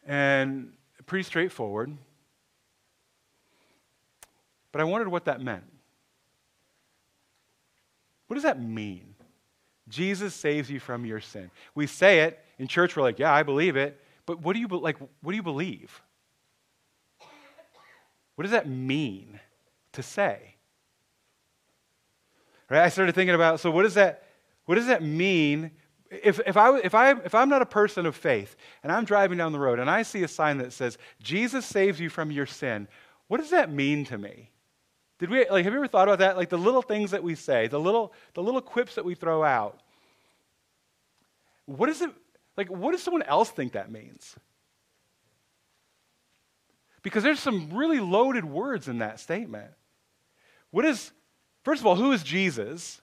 And 0.05 0.73
pretty 1.07 1.23
straightforward. 1.23 1.97
But 4.73 4.81
I 4.81 4.85
wondered 4.85 5.09
what 5.09 5.27
that 5.27 5.41
meant. 5.41 5.65
What 8.27 8.35
does 8.35 8.43
that 8.43 8.61
mean? 8.61 9.14
Jesus 9.89 10.35
saves 10.35 10.71
you 10.71 10.81
from 10.81 11.05
your 11.05 11.21
sin. 11.21 11.51
We 11.75 11.87
say 11.87 12.21
it 12.21 12.43
in 12.59 12.69
church, 12.69 12.97
we're 12.97 13.03
like, 13.03 13.19
yeah, 13.19 13.33
I 13.33 13.43
believe 13.43 13.77
it. 13.77 14.01
But 14.27 14.41
what 14.41 14.55
do 14.55 14.61
you, 14.61 14.69
like, 14.69 14.97
what 14.99 15.33
do 15.33 15.37
you 15.37 15.43
believe? 15.43 16.03
What 18.37 18.43
does 18.43 18.53
that 18.53 18.69
mean 18.69 19.39
to 19.93 20.03
say? 20.03 20.55
Right? 22.71 22.83
I 22.83 22.89
started 22.89 23.15
thinking 23.15 23.35
about, 23.35 23.61
so 23.61 23.71
what 23.71 23.83
does 23.83 23.95
that, 23.95 24.25
what 24.65 24.77
does 24.77 24.87
that 24.87 25.03
mean? 25.03 25.71
If, 26.11 26.41
if, 26.47 26.57
I, 26.57 26.79
if, 26.79 26.95
I, 26.95 27.11
if 27.11 27.35
I'm 27.35 27.49
not 27.49 27.63
a 27.63 27.67
person 27.67 28.07
of 28.07 28.17
faith 28.17 28.57
and 28.83 28.91
I'm 28.91 29.05
driving 29.05 29.39
down 29.39 29.53
the 29.53 29.59
road 29.59 29.79
and 29.79 29.91
I 29.91 30.03
see 30.03 30.23
a 30.23 30.29
sign 30.29 30.59
that 30.59 30.73
says, 30.73 30.97
Jesus 31.23 31.67
saves 31.67 32.01
you 32.01 32.09
from 32.09 32.31
your 32.31 32.47
sin, 32.47 32.89
what 33.29 33.39
does 33.39 33.51
that 33.51 33.71
mean 33.71 34.05
to 34.07 34.19
me? 34.19 34.51
Did 35.19 35.31
we, 35.31 35.49
like, 35.49 35.65
have 35.65 35.73
you 35.73 35.79
ever 35.79 35.89
thought 35.89 36.09
about 36.09 36.19
that? 36.19 36.37
Like 36.37 36.49
the 36.49 36.59
little 36.59 36.83
things 36.83 37.13
that 37.13 37.23
we 37.23 37.35
say, 37.35 37.69
the 37.69 37.81
little, 37.81 38.13
the 38.35 38.43
little 38.43 38.61
quips 38.61 38.97
that 38.97 39.05
we 39.05 39.15
throw 39.15 39.45
out. 39.45 39.81
What 41.67 41.89
is 41.89 42.03
it, 42.03 42.11
like, 42.57 42.69
what 42.71 42.93
does 42.93 43.03
someone 43.03 43.23
else 43.23 43.51
think 43.51 43.73
that 43.73 43.91
means? 43.91 44.35
Because 47.03 47.23
there's 47.23 47.41
some 47.41 47.71
really 47.73 48.01
loaded 48.01 48.45
words 48.45 48.89
in 48.89 48.99
that 48.99 49.21
statement. 49.21 49.71
What 50.71 50.85
is, 50.85 51.13
First 51.65 51.81
of 51.81 51.87
all, 51.87 51.97
who 51.97 52.13
is 52.13 52.23
Jesus? 52.23 53.01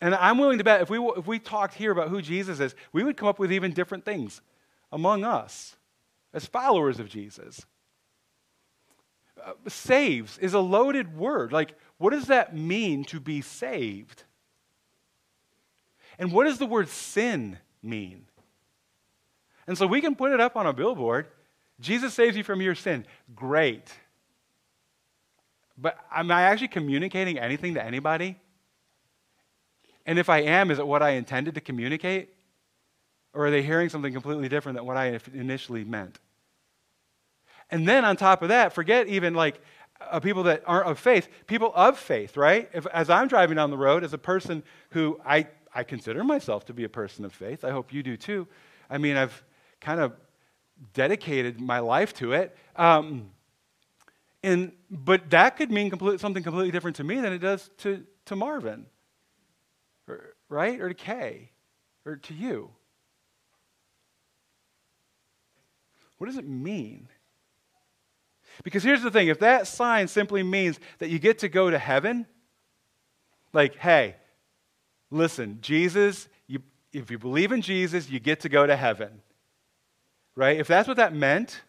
And 0.00 0.14
I'm 0.14 0.38
willing 0.38 0.58
to 0.58 0.64
bet 0.64 0.80
if 0.80 0.90
we, 0.90 0.98
if 0.98 1.26
we 1.26 1.38
talked 1.38 1.74
here 1.74 1.92
about 1.92 2.08
who 2.08 2.20
Jesus 2.22 2.58
is, 2.58 2.74
we 2.92 3.04
would 3.04 3.16
come 3.16 3.28
up 3.28 3.38
with 3.38 3.52
even 3.52 3.72
different 3.72 4.04
things 4.04 4.40
among 4.90 5.22
us 5.22 5.76
as 6.32 6.46
followers 6.46 6.98
of 6.98 7.08
Jesus. 7.08 7.66
Saves 9.66 10.38
is 10.38 10.54
a 10.54 10.60
loaded 10.60 11.16
word. 11.16 11.52
Like, 11.52 11.74
what 11.98 12.10
does 12.10 12.26
that 12.26 12.56
mean 12.56 13.04
to 13.06 13.20
be 13.20 13.40
saved? 13.40 14.24
And 16.18 16.32
what 16.32 16.44
does 16.44 16.58
the 16.58 16.66
word 16.66 16.88
sin 16.88 17.58
mean? 17.82 18.26
And 19.66 19.78
so 19.78 19.86
we 19.86 20.00
can 20.00 20.14
put 20.14 20.32
it 20.32 20.40
up 20.40 20.56
on 20.56 20.66
a 20.66 20.72
billboard. 20.72 21.28
Jesus 21.80 22.14
saves 22.14 22.36
you 22.36 22.44
from 22.44 22.60
your 22.60 22.74
sin. 22.74 23.06
Great. 23.34 23.92
But 25.78 25.98
am 26.14 26.30
I 26.30 26.42
actually 26.42 26.68
communicating 26.68 27.38
anything 27.38 27.74
to 27.74 27.84
anybody? 27.84 28.36
And 30.04 30.18
if 30.18 30.28
I 30.28 30.42
am, 30.42 30.70
is 30.70 30.78
it 30.78 30.86
what 30.86 31.02
I 31.02 31.10
intended 31.10 31.54
to 31.54 31.60
communicate? 31.60 32.34
Or 33.34 33.46
are 33.46 33.50
they 33.50 33.62
hearing 33.62 33.88
something 33.88 34.12
completely 34.12 34.48
different 34.48 34.76
than 34.76 34.86
what 34.86 34.96
I 34.96 35.18
initially 35.32 35.84
meant? 35.84 36.18
And 37.72 37.88
then 37.88 38.04
on 38.04 38.16
top 38.16 38.42
of 38.42 38.50
that, 38.50 38.74
forget 38.74 39.08
even 39.08 39.32
like 39.32 39.58
uh, 39.98 40.20
people 40.20 40.42
that 40.42 40.62
aren't 40.66 40.86
of 40.86 40.98
faith, 40.98 41.28
people 41.46 41.72
of 41.74 41.98
faith, 41.98 42.36
right? 42.36 42.68
If, 42.74 42.86
as 42.88 43.08
I'm 43.08 43.28
driving 43.28 43.56
down 43.56 43.70
the 43.70 43.78
road, 43.78 44.04
as 44.04 44.12
a 44.12 44.18
person 44.18 44.62
who 44.90 45.18
I, 45.24 45.48
I 45.74 45.82
consider 45.82 46.22
myself 46.22 46.66
to 46.66 46.74
be 46.74 46.84
a 46.84 46.88
person 46.88 47.24
of 47.24 47.32
faith, 47.32 47.64
I 47.64 47.70
hope 47.70 47.92
you 47.92 48.02
do 48.02 48.18
too. 48.18 48.46
I 48.90 48.98
mean, 48.98 49.16
I've 49.16 49.42
kind 49.80 50.00
of 50.00 50.12
dedicated 50.92 51.60
my 51.60 51.78
life 51.78 52.12
to 52.14 52.34
it. 52.34 52.54
Um, 52.76 53.30
and, 54.42 54.72
but 54.90 55.30
that 55.30 55.56
could 55.56 55.70
mean 55.70 55.88
complete, 55.88 56.20
something 56.20 56.42
completely 56.42 56.72
different 56.72 56.96
to 56.96 57.04
me 57.04 57.20
than 57.20 57.32
it 57.32 57.38
does 57.38 57.70
to, 57.78 58.04
to 58.26 58.36
Marvin, 58.36 58.84
or, 60.06 60.34
right? 60.50 60.78
Or 60.78 60.88
to 60.88 60.94
Kay, 60.94 61.52
or 62.04 62.16
to 62.16 62.34
you. 62.34 62.70
What 66.18 66.26
does 66.26 66.36
it 66.36 66.46
mean? 66.46 67.08
Because 68.64 68.82
here's 68.82 69.02
the 69.02 69.10
thing 69.10 69.28
if 69.28 69.40
that 69.40 69.66
sign 69.66 70.08
simply 70.08 70.42
means 70.42 70.78
that 70.98 71.10
you 71.10 71.18
get 71.18 71.38
to 71.40 71.48
go 71.48 71.70
to 71.70 71.78
heaven, 71.78 72.26
like, 73.52 73.76
hey, 73.76 74.16
listen, 75.10 75.58
Jesus, 75.60 76.28
you, 76.46 76.62
if 76.92 77.10
you 77.10 77.18
believe 77.18 77.52
in 77.52 77.60
Jesus, 77.60 78.08
you 78.08 78.20
get 78.20 78.40
to 78.40 78.48
go 78.48 78.66
to 78.66 78.76
heaven. 78.76 79.22
Right? 80.34 80.58
If 80.58 80.66
that's 80.66 80.88
what 80.88 80.96
that 80.96 81.14
meant, 81.14 81.60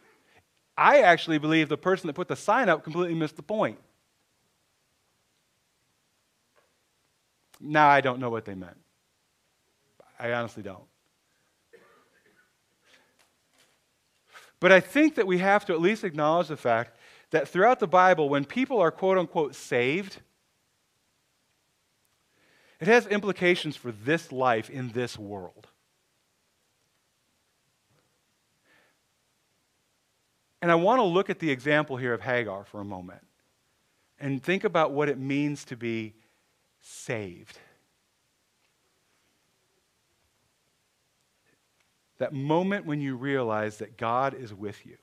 I 0.77 1.01
actually 1.01 1.37
believe 1.37 1.69
the 1.69 1.77
person 1.77 2.07
that 2.07 2.13
put 2.13 2.27
the 2.27 2.35
sign 2.35 2.69
up 2.69 2.83
completely 2.83 3.15
missed 3.15 3.35
the 3.35 3.43
point. 3.43 3.77
Now 7.59 7.87
I 7.87 8.01
don't 8.01 8.19
know 8.19 8.29
what 8.29 8.45
they 8.45 8.55
meant. 8.55 8.77
I 10.19 10.33
honestly 10.33 10.63
don't. 10.63 10.83
But 14.63 14.71
I 14.71 14.79
think 14.79 15.15
that 15.15 15.27
we 15.27 15.39
have 15.39 15.65
to 15.65 15.73
at 15.73 15.81
least 15.81 16.05
acknowledge 16.05 16.47
the 16.47 16.55
fact 16.55 16.95
that 17.31 17.49
throughout 17.49 17.81
the 17.81 17.85
Bible, 17.85 18.29
when 18.29 18.45
people 18.45 18.79
are 18.79 18.91
quote 18.91 19.17
unquote 19.17 19.55
saved, 19.55 20.21
it 22.79 22.87
has 22.87 23.05
implications 23.07 23.75
for 23.75 23.91
this 23.91 24.31
life 24.31 24.69
in 24.69 24.93
this 24.93 25.19
world. 25.19 25.67
And 30.61 30.71
I 30.71 30.75
want 30.75 30.99
to 30.99 31.03
look 31.03 31.29
at 31.29 31.39
the 31.39 31.51
example 31.51 31.97
here 31.97 32.13
of 32.13 32.21
Hagar 32.21 32.63
for 32.63 32.79
a 32.79 32.85
moment 32.85 33.27
and 34.17 34.41
think 34.41 34.63
about 34.63 34.93
what 34.93 35.09
it 35.09 35.17
means 35.17 35.65
to 35.65 35.75
be 35.75 36.13
saved. 36.79 37.59
That 42.23 42.31
moment 42.31 42.85
when 42.85 43.01
you 43.01 43.17
realize 43.17 43.79
that 43.79 43.97
God 43.97 44.33
is 44.33 44.53
with 44.53 44.85
you. 44.85 44.95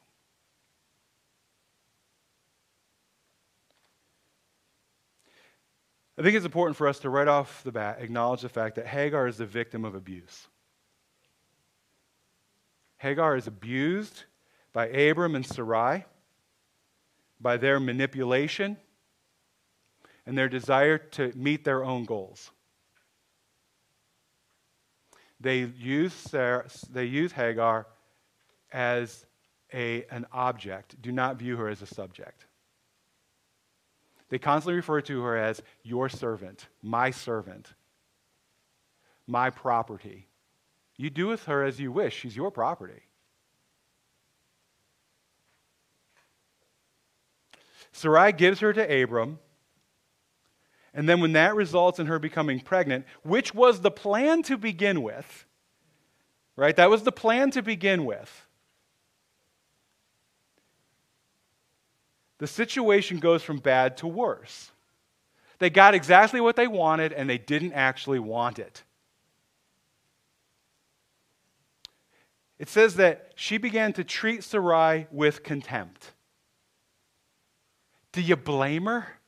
I 6.17 6.23
think 6.23 6.35
it's 6.35 6.47
important 6.47 6.79
for 6.79 6.89
us 6.89 6.99
to 7.01 7.11
right 7.11 7.29
off 7.29 7.63
the 7.63 7.73
bat 7.73 7.99
acknowledge 8.01 8.41
the 8.41 8.49
fact 8.49 8.77
that 8.77 8.87
Hagar 8.87 9.27
is 9.27 9.37
the 9.37 9.45
victim 9.45 9.85
of 9.85 9.95
abuse. 9.95 10.49
Hagar 12.97 13.37
is 13.37 13.47
abused 13.47 14.25
by 14.73 14.89
Abram 14.89 15.35
and 15.35 15.45
Sarai, 15.45 16.07
by 17.39 17.59
their 17.59 17.79
manipulation, 17.79 18.79
and 20.25 20.39
their 20.39 20.49
desire 20.49 20.97
to 20.97 21.35
meet 21.37 21.65
their 21.65 21.85
own 21.85 22.07
goals. 22.07 22.51
They 25.41 25.61
use, 25.61 26.13
Sarah, 26.13 26.67
they 26.93 27.07
use 27.07 27.33
Hagar 27.33 27.87
as 28.73 29.25
a, 29.73 30.05
an 30.11 30.27
object. 30.33 31.01
Do 31.01 31.13
not 31.13 31.37
view 31.37 31.57
her 31.57 31.69
as 31.69 31.83
a 31.83 31.87
subject. 31.87 32.45
They 34.29 34.39
constantly 34.39 34.75
refer 34.75 35.01
to 35.03 35.23
her 35.23 35.37
as 35.37 35.63
your 35.83 36.09
servant, 36.09 36.67
my 36.83 37.11
servant, 37.11 37.73
my 39.27 39.51
property. 39.51 40.29
You 40.97 41.11
do 41.11 41.27
with 41.27 41.45
her 41.45 41.65
as 41.65 41.81
you 41.81 41.91
wish. 41.91 42.15
She's 42.15 42.37
your 42.37 42.51
property. 42.51 43.03
Sarai 47.93 48.33
gives 48.33 48.61
her 48.61 48.73
to 48.73 49.03
Abram. 49.03 49.39
And 50.93 51.09
then, 51.09 51.21
when 51.21 51.33
that 51.33 51.55
results 51.55 51.99
in 51.99 52.07
her 52.07 52.19
becoming 52.19 52.61
pregnant, 52.61 53.07
which 53.23 53.55
was 53.55 53.81
the 53.81 53.91
plan 53.91 54.43
to 54.45 54.57
begin 54.57 55.03
with, 55.03 55.47
right? 56.57 56.75
That 56.75 56.91
was 56.91 57.05
the 57.05 57.13
plan 57.13 57.53
to 57.53 57.63
begin 57.63 58.05
with. 58.05 58.47
The 62.39 62.47
situation 62.47 63.19
goes 63.19 63.43
from 63.43 63.59
bad 63.59 63.99
to 63.99 64.07
worse. 64.07 64.73
They 65.59 65.71
got 65.71 65.95
exactly 65.95 66.41
what 66.41 66.57
they 66.57 66.67
wanted, 66.67 67.13
and 67.13 67.29
they 67.29 67.39
didn't 67.39 67.75
actually 67.75 68.19
want 68.19 68.59
it. 68.59 68.83
It 72.59 72.69
says 72.69 72.97
that 72.97 73.33
she 73.37 73.59
began 73.59 73.93
to 73.93 74.05
treat 74.05 74.43
Sarai 74.43 75.07
with 75.11 75.43
contempt. 75.43 76.13
Do 78.13 78.21
you 78.21 78.37
blame 78.37 78.87
her? 78.87 79.20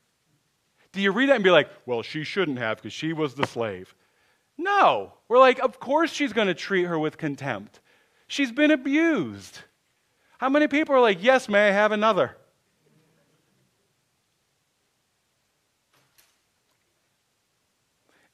Do 0.92 1.00
you 1.00 1.10
read 1.10 1.30
that 1.30 1.36
and 1.36 1.44
be 1.44 1.50
like, 1.50 1.70
well, 1.86 2.02
she 2.02 2.22
shouldn't 2.22 2.58
have 2.58 2.76
because 2.76 2.92
she 2.92 3.12
was 3.12 3.34
the 3.34 3.46
slave? 3.46 3.94
No. 4.58 5.14
We're 5.28 5.38
like, 5.38 5.58
of 5.60 5.80
course 5.80 6.12
she's 6.12 6.32
going 6.32 6.48
to 6.48 6.54
treat 6.54 6.84
her 6.84 6.98
with 6.98 7.16
contempt. 7.16 7.80
She's 8.26 8.52
been 8.52 8.70
abused. 8.70 9.58
How 10.38 10.48
many 10.48 10.68
people 10.68 10.94
are 10.94 11.00
like, 11.00 11.22
yes, 11.22 11.48
may 11.48 11.68
I 11.68 11.72
have 11.72 11.92
another? 11.92 12.36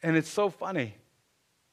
And 0.03 0.17
it's 0.17 0.29
so 0.29 0.49
funny 0.49 0.95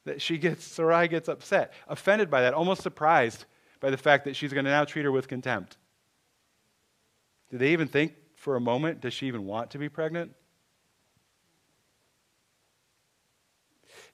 that 0.06 0.22
she 0.22 0.38
gets, 0.38 0.64
Sarai 0.64 1.08
gets 1.08 1.28
upset, 1.28 1.74
offended 1.88 2.30
by 2.30 2.42
that, 2.42 2.54
almost 2.54 2.82
surprised 2.82 3.46
by 3.80 3.90
the 3.90 3.98
fact 3.98 4.26
that 4.26 4.36
she's 4.36 4.54
going 4.54 4.66
to 4.66 4.72
now 4.72 4.84
treat 4.84 5.06
her 5.06 5.12
with 5.12 5.28
contempt. 5.28 5.78
Do 7.50 7.58
they 7.58 7.70
even 7.74 7.88
think 7.88 8.14
for 8.36 8.56
a 8.56 8.62
moment, 8.62 9.02
does 9.02 9.14
she 9.14 9.28
even 9.28 9.46
want 9.46 9.72
to 9.72 9.78
be 9.78 9.90
pregnant? 9.90 10.34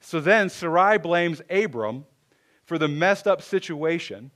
So 0.01 0.19
then 0.19 0.49
Sarai 0.49 0.97
blames 0.97 1.41
Abram 1.49 2.05
for 2.65 2.77
the 2.77 2.87
messed 2.87 3.27
up 3.27 3.41
situation. 3.41 4.31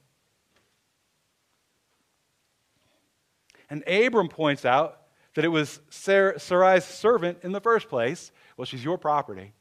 And 3.69 3.84
Abram 3.88 4.29
points 4.29 4.63
out 4.63 5.01
that 5.34 5.43
it 5.43 5.50
was 5.50 5.81
Sarai's 5.89 6.86
servant 6.86 7.39
in 7.41 7.51
the 7.51 7.60
first 7.60 7.89
place. 7.89 8.31
Well, 8.55 8.65
she's 8.65 8.84
your 8.84 8.98
property. 8.98 9.53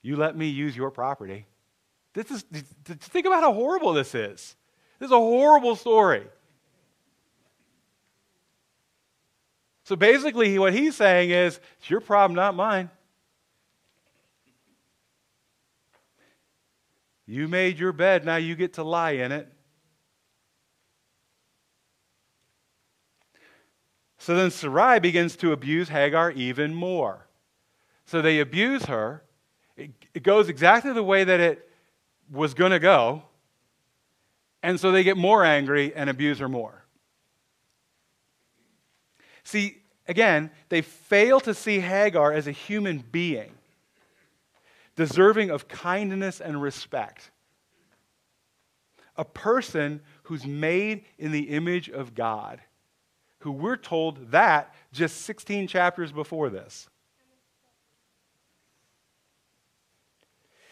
You 0.00 0.16
let 0.16 0.36
me 0.36 0.48
use 0.48 0.76
your 0.76 0.90
property. 0.90 1.46
This 2.14 2.30
is, 2.30 2.42
think 2.84 3.26
about 3.26 3.42
how 3.42 3.52
horrible 3.52 3.92
this 3.92 4.14
is. 4.14 4.56
This 4.98 5.06
is 5.06 5.12
a 5.12 5.16
horrible 5.16 5.76
story. 5.76 6.26
So 9.84 9.96
basically, 9.96 10.58
what 10.58 10.72
he's 10.72 10.96
saying 10.96 11.30
is, 11.30 11.60
it's 11.78 11.90
your 11.90 12.00
problem, 12.00 12.34
not 12.34 12.54
mine. 12.54 12.90
You 17.32 17.48
made 17.48 17.78
your 17.78 17.92
bed, 17.92 18.26
now 18.26 18.36
you 18.36 18.54
get 18.54 18.74
to 18.74 18.82
lie 18.82 19.12
in 19.12 19.32
it. 19.32 19.50
So 24.18 24.36
then 24.36 24.50
Sarai 24.50 25.00
begins 25.00 25.36
to 25.36 25.52
abuse 25.52 25.88
Hagar 25.88 26.32
even 26.32 26.74
more. 26.74 27.26
So 28.04 28.20
they 28.20 28.40
abuse 28.40 28.84
her. 28.84 29.22
It, 29.78 29.92
it 30.12 30.22
goes 30.24 30.50
exactly 30.50 30.92
the 30.92 31.02
way 31.02 31.24
that 31.24 31.40
it 31.40 31.70
was 32.30 32.52
going 32.52 32.72
to 32.72 32.78
go. 32.78 33.22
And 34.62 34.78
so 34.78 34.92
they 34.92 35.02
get 35.02 35.16
more 35.16 35.42
angry 35.42 35.94
and 35.94 36.10
abuse 36.10 36.38
her 36.38 36.50
more. 36.50 36.84
See, 39.42 39.78
again, 40.06 40.50
they 40.68 40.82
fail 40.82 41.40
to 41.40 41.54
see 41.54 41.80
Hagar 41.80 42.30
as 42.30 42.46
a 42.46 42.52
human 42.52 43.02
being 43.10 43.54
deserving 44.96 45.50
of 45.50 45.68
kindness 45.68 46.40
and 46.40 46.60
respect. 46.60 47.30
A 49.16 49.24
person 49.24 50.00
who's 50.24 50.46
made 50.46 51.04
in 51.18 51.32
the 51.32 51.50
image 51.50 51.88
of 51.88 52.14
God, 52.14 52.60
who 53.40 53.52
we're 53.52 53.76
told 53.76 54.30
that 54.30 54.74
just 54.92 55.22
16 55.22 55.66
chapters 55.66 56.12
before 56.12 56.50
this. 56.50 56.88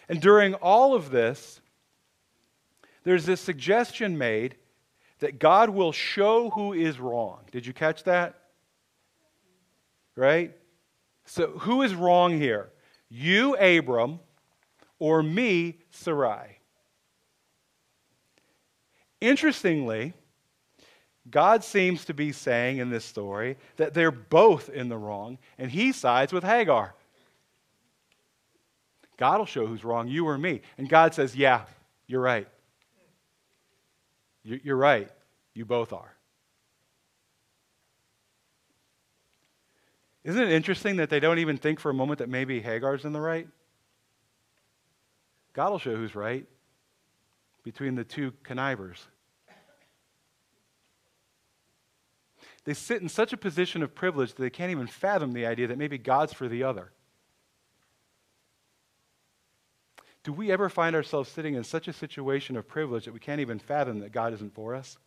And 0.08 0.20
during 0.20 0.54
all 0.54 0.94
of 0.94 1.10
this, 1.10 1.60
there's 3.04 3.26
this 3.26 3.40
suggestion 3.40 4.18
made 4.18 4.56
that 5.20 5.38
God 5.38 5.70
will 5.70 5.92
show 5.92 6.50
who 6.50 6.72
is 6.72 6.98
wrong. 6.98 7.40
Did 7.52 7.66
you 7.66 7.72
catch 7.72 8.04
that? 8.04 8.34
Right? 10.16 10.56
So, 11.26 11.48
who 11.58 11.82
is 11.82 11.94
wrong 11.94 12.36
here? 12.36 12.70
You, 13.10 13.56
Abram, 13.56 14.20
or 14.98 15.22
me, 15.22 15.78
Sarai. 15.90 16.58
Interestingly, 19.20 20.14
God 21.28 21.62
seems 21.62 22.04
to 22.06 22.14
be 22.14 22.32
saying 22.32 22.78
in 22.78 22.88
this 22.88 23.04
story 23.04 23.56
that 23.76 23.92
they're 23.92 24.10
both 24.10 24.70
in 24.70 24.88
the 24.88 24.96
wrong, 24.96 25.38
and 25.58 25.70
he 25.70 25.92
sides 25.92 26.32
with 26.32 26.44
Hagar. 26.44 26.94
God 29.16 29.38
will 29.38 29.46
show 29.46 29.66
who's 29.66 29.84
wrong, 29.84 30.08
you 30.08 30.26
or 30.26 30.38
me. 30.38 30.62
And 30.78 30.88
God 30.88 31.12
says, 31.12 31.36
Yeah, 31.36 31.64
you're 32.06 32.22
right. 32.22 32.48
You're 34.42 34.76
right. 34.76 35.10
You 35.52 35.66
both 35.66 35.92
are. 35.92 36.14
Isn't 40.24 40.42
it 40.42 40.52
interesting 40.52 40.96
that 40.96 41.08
they 41.08 41.20
don't 41.20 41.38
even 41.38 41.56
think 41.56 41.80
for 41.80 41.90
a 41.90 41.94
moment 41.94 42.18
that 42.18 42.28
maybe 42.28 42.60
Hagar's 42.60 43.04
in 43.04 43.12
the 43.12 43.20
right? 43.20 43.48
God 45.52 45.70
will 45.70 45.78
show 45.78 45.96
who's 45.96 46.14
right 46.14 46.46
between 47.64 47.94
the 47.94 48.04
two 48.04 48.32
connivers. 48.42 49.06
They 52.64 52.74
sit 52.74 53.00
in 53.00 53.08
such 53.08 53.32
a 53.32 53.38
position 53.38 53.82
of 53.82 53.94
privilege 53.94 54.34
that 54.34 54.42
they 54.42 54.50
can't 54.50 54.70
even 54.70 54.86
fathom 54.86 55.32
the 55.32 55.46
idea 55.46 55.66
that 55.68 55.78
maybe 55.78 55.96
God's 55.96 56.32
for 56.32 56.46
the 56.46 56.64
other. 56.64 56.92
Do 60.22 60.32
we 60.32 60.52
ever 60.52 60.68
find 60.68 60.94
ourselves 60.94 61.30
sitting 61.30 61.54
in 61.54 61.64
such 61.64 61.88
a 61.88 61.92
situation 61.94 62.56
of 62.56 62.68
privilege 62.68 63.06
that 63.06 63.14
we 63.14 63.20
can't 63.20 63.40
even 63.40 63.58
fathom 63.58 64.00
that 64.00 64.12
God 64.12 64.34
isn't 64.34 64.54
for 64.54 64.74
us? 64.74 64.98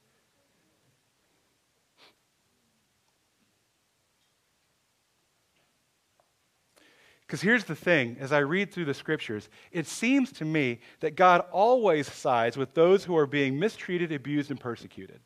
Because 7.34 7.41
here's 7.41 7.63
the 7.63 7.74
thing 7.74 8.17
as 8.19 8.32
I 8.32 8.38
read 8.41 8.72
through 8.72 8.86
the 8.86 8.93
scriptures, 8.93 9.50
it 9.72 9.88
seems 9.88 10.32
to 10.34 10.46
me 10.46 10.82
that 11.00 11.15
God 11.15 11.43
always 11.52 12.06
sides 12.06 12.58
with 12.58 12.76
those 12.76 13.04
who 13.04 13.17
are 13.17 13.26
being 13.26 13.58
mistreated, 13.58 14.12
abused, 14.12 14.52
and 14.52 14.60
persecuted. 14.60 15.19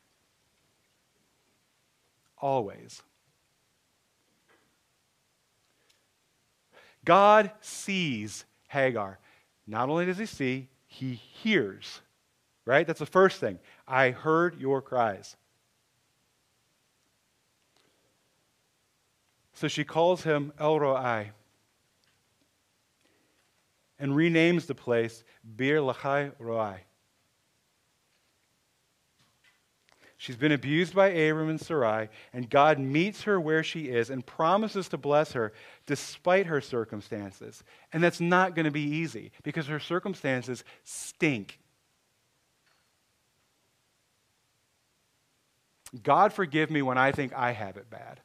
Always. 2.38 3.02
God 7.04 7.52
sees 7.60 8.46
Hagar. 8.70 9.20
Not 9.68 9.90
only 9.90 10.06
does 10.06 10.18
he 10.18 10.28
see, 10.28 10.70
he 10.86 11.14
hears. 11.14 12.00
Right? 12.64 12.88
That's 12.88 13.00
the 13.00 13.06
first 13.06 13.42
thing. 13.42 13.60
I 13.86 14.12
heard 14.12 14.62
your 14.62 14.82
cries. 14.82 15.36
So 19.52 19.68
she 19.68 19.84
calls 19.84 20.24
him 20.24 20.54
El 20.58 20.80
Roi, 20.80 21.32
and 24.00 24.14
renames 24.14 24.66
the 24.68 24.76
place 24.76 25.24
Beer 25.56 25.80
Lahai 25.80 26.32
Roi. 26.40 26.82
She's 30.20 30.36
been 30.36 30.52
abused 30.52 30.96
by 30.96 31.10
Abram 31.10 31.50
and 31.50 31.62
Sarai, 31.62 32.10
and 32.34 32.50
God 32.50 32.80
meets 32.80 33.24
her 33.24 33.40
where 33.40 33.64
she 33.64 33.90
is 33.90 34.10
and 34.10 34.26
promises 34.26 34.90
to 34.90 34.98
bless 34.98 35.34
her 35.34 35.54
despite 35.86 36.48
her 36.48 36.60
circumstances. 36.60 37.64
And 37.94 38.04
that's 38.04 38.20
not 38.20 38.56
going 38.56 38.66
to 38.66 38.72
be 38.72 38.82
easy 38.82 39.32
because 39.44 39.68
her 39.68 39.80
circumstances 39.80 40.64
stink. 40.84 41.60
God 46.02 46.34
forgive 46.34 46.72
me 46.72 46.82
when 46.82 46.98
I 46.98 47.12
think 47.12 47.34
I 47.34 47.52
have 47.52 47.78
it 47.78 47.90
bad. 47.90 48.20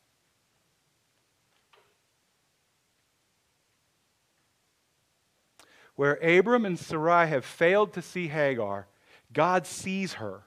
Where 5.97 6.15
Abram 6.15 6.65
and 6.65 6.79
Sarai 6.79 7.29
have 7.29 7.45
failed 7.45 7.93
to 7.95 8.03
see 8.03 8.29
Hagar, 8.29 8.87
God 9.33 9.67
sees 9.67 10.15
her, 10.15 10.43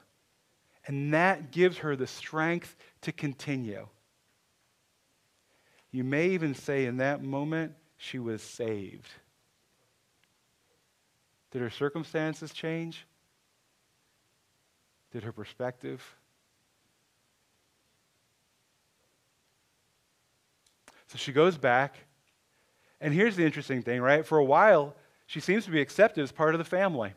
and 0.86 1.14
that 1.14 1.50
gives 1.50 1.78
her 1.78 1.96
the 1.96 2.06
strength 2.06 2.76
to 3.02 3.12
continue. 3.12 3.86
You 5.90 6.04
may 6.04 6.28
even 6.30 6.54
say 6.54 6.86
in 6.86 6.98
that 6.98 7.22
moment, 7.22 7.72
she 7.96 8.18
was 8.18 8.42
saved. 8.42 9.08
Did 11.50 11.62
her 11.62 11.70
circumstances 11.70 12.52
change? 12.52 13.06
Did 15.12 15.22
her 15.22 15.32
perspective? 15.32 16.04
So 21.06 21.18
she 21.18 21.32
goes 21.32 21.56
back. 21.56 21.96
And 23.00 23.14
here's 23.14 23.36
the 23.36 23.44
interesting 23.44 23.82
thing, 23.82 24.00
right? 24.00 24.26
For 24.26 24.38
a 24.38 24.44
while, 24.44 24.94
she 25.26 25.40
seems 25.40 25.64
to 25.64 25.70
be 25.70 25.80
accepted 25.80 26.22
as 26.22 26.32
part 26.32 26.54
of 26.54 26.58
the 26.58 26.64
family. 26.64 27.12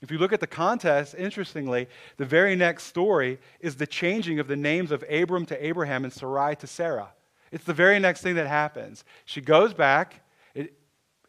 If 0.00 0.10
you 0.10 0.18
look 0.18 0.32
at 0.32 0.40
the 0.40 0.46
context, 0.46 1.14
interestingly, 1.18 1.88
the 2.16 2.24
very 2.24 2.56
next 2.56 2.84
story 2.84 3.38
is 3.60 3.76
the 3.76 3.86
changing 3.86 4.38
of 4.38 4.48
the 4.48 4.56
names 4.56 4.92
of 4.92 5.04
Abram 5.10 5.44
to 5.46 5.64
Abraham 5.64 6.04
and 6.04 6.12
Sarai 6.12 6.56
to 6.56 6.66
Sarah. 6.66 7.10
It's 7.52 7.64
the 7.64 7.74
very 7.74 7.98
next 7.98 8.22
thing 8.22 8.36
that 8.36 8.46
happens. 8.46 9.04
She 9.26 9.40
goes 9.40 9.74
back. 9.74 10.24
It, 10.54 10.72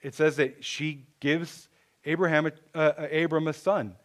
it 0.02 0.14
says 0.14 0.38
that 0.38 0.64
she 0.64 1.06
gives 1.20 1.68
Abraham 2.06 2.48
a, 2.48 2.52
uh, 2.78 3.08
Abram 3.12 3.48
a 3.48 3.54
son. 3.54 3.96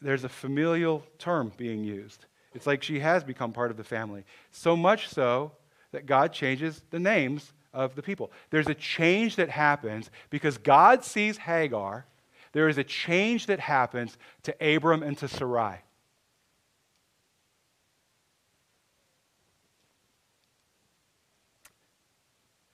There's 0.00 0.24
a 0.24 0.28
familial 0.28 1.02
term 1.18 1.52
being 1.56 1.82
used. 1.82 2.26
It's 2.54 2.66
like 2.66 2.82
she 2.82 3.00
has 3.00 3.24
become 3.24 3.52
part 3.52 3.70
of 3.70 3.76
the 3.76 3.84
family. 3.84 4.24
So 4.52 4.76
much 4.76 5.08
so 5.08 5.52
that 5.92 6.06
God 6.06 6.32
changes 6.32 6.82
the 6.90 7.00
names 7.00 7.52
of 7.76 7.94
the 7.94 8.02
people. 8.02 8.32
There's 8.50 8.68
a 8.68 8.74
change 8.74 9.36
that 9.36 9.50
happens 9.50 10.10
because 10.30 10.56
God 10.56 11.04
sees 11.04 11.36
Hagar. 11.36 12.06
There 12.52 12.68
is 12.68 12.78
a 12.78 12.84
change 12.84 13.46
that 13.46 13.60
happens 13.60 14.16
to 14.44 14.74
Abram 14.74 15.02
and 15.02 15.16
to 15.18 15.28
Sarai. 15.28 15.76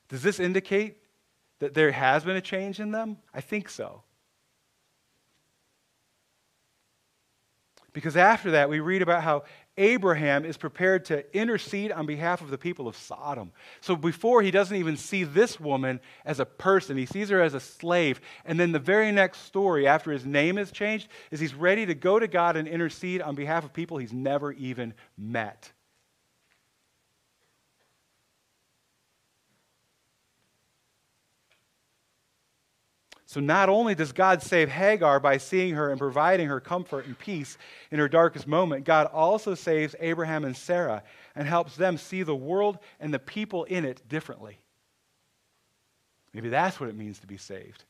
Does 0.09 0.23
this 0.23 0.39
indicate 0.39 0.99
that 1.59 1.75
there 1.75 1.91
has 1.91 2.23
been 2.23 2.37
a 2.37 2.41
change 2.41 2.79
in 2.79 2.93
them? 2.93 3.17
I 3.35 3.41
think 3.41 3.69
so. 3.69 4.03
Because 7.93 8.17
after 8.17 8.53
that, 8.53 8.71
we 8.71 8.81
read 8.81 9.03
about 9.03 9.23
how 9.23 9.45
Abraham 9.79 10.45
is 10.45 10.57
prepared 10.57 11.07
to 11.07 11.25
intercede 11.37 11.93
on 11.93 12.05
behalf 12.05 12.43
of 12.43 12.51
the 12.51 12.59
people 12.59 12.87
of 12.87 12.97
Sodom. 12.97 13.53
So 13.81 13.97
before, 13.97 14.43
he 14.43 14.51
doesn't 14.51 14.77
even 14.77 14.97
see 14.97 15.25
this 15.25 15.59
woman 15.59 16.01
as 16.25 16.41
a 16.41 16.45
person, 16.45 16.97
he 16.97 17.07
sees 17.07 17.31
her 17.31 17.41
as 17.41 17.55
a 17.55 17.61
slave. 17.61 18.21
And 18.45 18.61
then 18.61 18.73
the 18.73 18.79
very 18.79 19.13
next 19.13 19.47
story, 19.47 19.87
after 19.87 20.13
his 20.13 20.27
name 20.27 20.59
is 20.59 20.71
changed, 20.71 21.09
is 21.31 21.41
he's 21.41 21.55
ready 21.55 21.87
to 21.87 21.95
go 21.95 22.19
to 22.19 22.29
God 22.29 22.57
and 22.57 22.69
intercede 22.69 23.23
on 23.23 23.35
behalf 23.35 23.65
of 23.65 23.73
people 23.73 23.97
he's 23.97 24.13
never 24.13 24.53
even 24.53 24.93
met. 25.17 25.73
So, 33.33 33.41
not 33.41 33.71
only 33.71 33.95
does 33.95 34.13
God 34.13 34.43
save 34.43 34.69
Hagar 34.69 35.19
by 35.19 35.39
seeing 35.39 35.73
her 35.73 35.89
and 35.89 35.99
providing 35.99 36.49
her 36.49 36.61
comfort 36.61 37.07
and 37.07 37.19
peace 37.19 37.57
in 37.91 37.99
her 37.99 38.07
darkest 38.07 38.47
moment, 38.47 38.85
God 38.85 39.07
also 39.07 39.55
saves 39.55 39.97
Abraham 40.01 40.45
and 40.45 40.55
Sarah 40.55 41.03
and 41.35 41.49
helps 41.49 41.75
them 41.75 41.97
see 41.97 42.25
the 42.25 42.37
world 42.37 42.79
and 43.01 43.15
the 43.15 43.19
people 43.19 43.65
in 43.65 43.87
it 43.87 44.07
differently. 44.07 44.59
Maybe 46.35 46.51
that's 46.51 46.79
what 46.79 46.91
it 46.91 46.95
means 46.95 47.21
to 47.21 47.27
be 47.27 47.39
saved. 47.39 47.85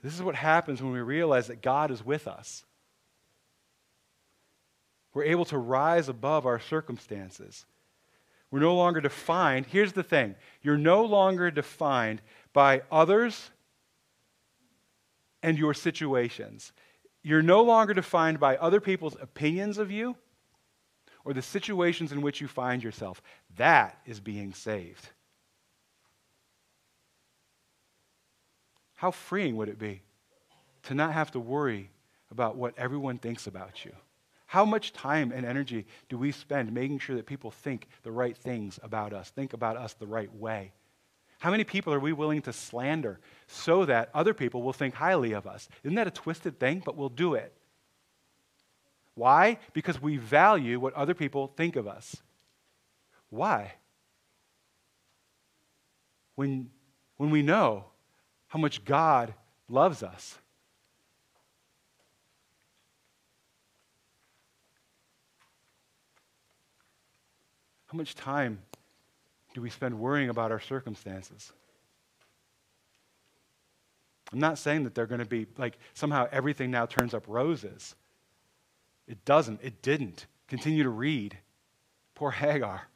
This 0.00 0.14
is 0.14 0.22
what 0.22 0.36
happens 0.36 0.80
when 0.80 0.92
we 0.92 1.00
realize 1.00 1.48
that 1.48 1.60
God 1.60 1.90
is 1.90 2.06
with 2.06 2.28
us. 2.28 2.64
We're 5.16 5.24
able 5.24 5.46
to 5.46 5.56
rise 5.56 6.10
above 6.10 6.44
our 6.44 6.60
circumstances. 6.60 7.64
We're 8.50 8.60
no 8.60 8.76
longer 8.76 9.00
defined. 9.00 9.64
Here's 9.64 9.94
the 9.94 10.02
thing 10.02 10.34
you're 10.60 10.76
no 10.76 11.06
longer 11.06 11.50
defined 11.50 12.20
by 12.52 12.82
others 12.92 13.50
and 15.42 15.56
your 15.56 15.72
situations. 15.72 16.70
You're 17.22 17.40
no 17.40 17.62
longer 17.62 17.94
defined 17.94 18.38
by 18.38 18.58
other 18.58 18.78
people's 18.78 19.16
opinions 19.18 19.78
of 19.78 19.90
you 19.90 20.16
or 21.24 21.32
the 21.32 21.40
situations 21.40 22.12
in 22.12 22.20
which 22.20 22.42
you 22.42 22.46
find 22.46 22.84
yourself. 22.84 23.22
That 23.56 23.98
is 24.04 24.20
being 24.20 24.52
saved. 24.52 25.08
How 28.96 29.12
freeing 29.12 29.56
would 29.56 29.70
it 29.70 29.78
be 29.78 30.02
to 30.82 30.94
not 30.94 31.14
have 31.14 31.30
to 31.30 31.40
worry 31.40 31.88
about 32.30 32.56
what 32.56 32.78
everyone 32.78 33.16
thinks 33.16 33.46
about 33.46 33.82
you? 33.82 33.92
How 34.46 34.64
much 34.64 34.92
time 34.92 35.32
and 35.32 35.44
energy 35.44 35.86
do 36.08 36.16
we 36.16 36.30
spend 36.30 36.72
making 36.72 37.00
sure 37.00 37.16
that 37.16 37.26
people 37.26 37.50
think 37.50 37.88
the 38.02 38.12
right 38.12 38.36
things 38.36 38.78
about 38.82 39.12
us, 39.12 39.30
think 39.30 39.52
about 39.52 39.76
us 39.76 39.94
the 39.94 40.06
right 40.06 40.32
way? 40.34 40.72
How 41.38 41.50
many 41.50 41.64
people 41.64 41.92
are 41.92 42.00
we 42.00 42.12
willing 42.12 42.42
to 42.42 42.52
slander 42.52 43.20
so 43.46 43.84
that 43.84 44.10
other 44.14 44.32
people 44.32 44.62
will 44.62 44.72
think 44.72 44.94
highly 44.94 45.32
of 45.32 45.46
us? 45.46 45.68
Isn't 45.82 45.96
that 45.96 46.06
a 46.06 46.12
twisted 46.12 46.58
thing? 46.58 46.82
But 46.84 46.96
we'll 46.96 47.08
do 47.08 47.34
it. 47.34 47.52
Why? 49.14 49.58
Because 49.72 50.00
we 50.00 50.16
value 50.16 50.78
what 50.78 50.94
other 50.94 51.14
people 51.14 51.48
think 51.56 51.76
of 51.76 51.86
us. 51.86 52.16
Why? 53.30 53.74
When, 56.36 56.70
when 57.16 57.30
we 57.30 57.42
know 57.42 57.86
how 58.48 58.58
much 58.58 58.84
God 58.84 59.34
loves 59.68 60.02
us 60.02 60.38
How 67.96 68.02
much 68.02 68.14
time 68.14 68.58
do 69.54 69.62
we 69.62 69.70
spend 69.70 69.98
worrying 69.98 70.28
about 70.28 70.52
our 70.52 70.60
circumstances? 70.60 71.50
I'm 74.30 74.38
not 74.38 74.58
saying 74.58 74.84
that 74.84 74.94
they're 74.94 75.06
going 75.06 75.20
to 75.20 75.24
be 75.24 75.46
like 75.56 75.78
somehow 75.94 76.28
everything 76.30 76.70
now 76.70 76.84
turns 76.84 77.14
up 77.14 77.24
roses. 77.26 77.94
It 79.08 79.24
doesn't. 79.24 79.60
It 79.62 79.80
didn't. 79.80 80.26
Continue 80.46 80.82
to 80.82 80.90
read. 80.90 81.38
Poor 82.14 82.30
Hagar. 82.30 82.86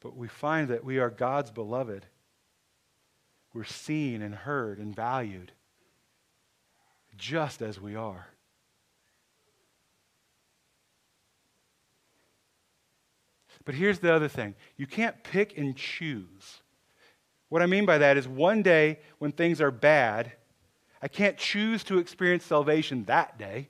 But 0.00 0.16
we 0.16 0.28
find 0.28 0.68
that 0.68 0.84
we 0.84 1.00
are 1.00 1.10
God's 1.10 1.50
beloved. 1.50 2.06
We're 3.52 3.64
seen 3.64 4.22
and 4.22 4.32
heard 4.32 4.78
and 4.78 4.94
valued 4.94 5.50
just 7.20 7.62
as 7.62 7.80
we 7.80 7.94
are. 7.94 8.26
But 13.64 13.74
here's 13.74 13.98
the 14.00 14.12
other 14.12 14.28
thing 14.28 14.54
you 14.76 14.86
can't 14.86 15.22
pick 15.22 15.56
and 15.56 15.76
choose. 15.76 16.62
What 17.50 17.62
I 17.62 17.66
mean 17.66 17.84
by 17.84 17.98
that 17.98 18.16
is 18.16 18.26
one 18.26 18.62
day 18.62 19.00
when 19.18 19.32
things 19.32 19.60
are 19.60 19.70
bad, 19.70 20.32
I 21.02 21.08
can't 21.08 21.36
choose 21.36 21.84
to 21.84 21.98
experience 21.98 22.44
salvation 22.44 23.04
that 23.04 23.38
day, 23.38 23.68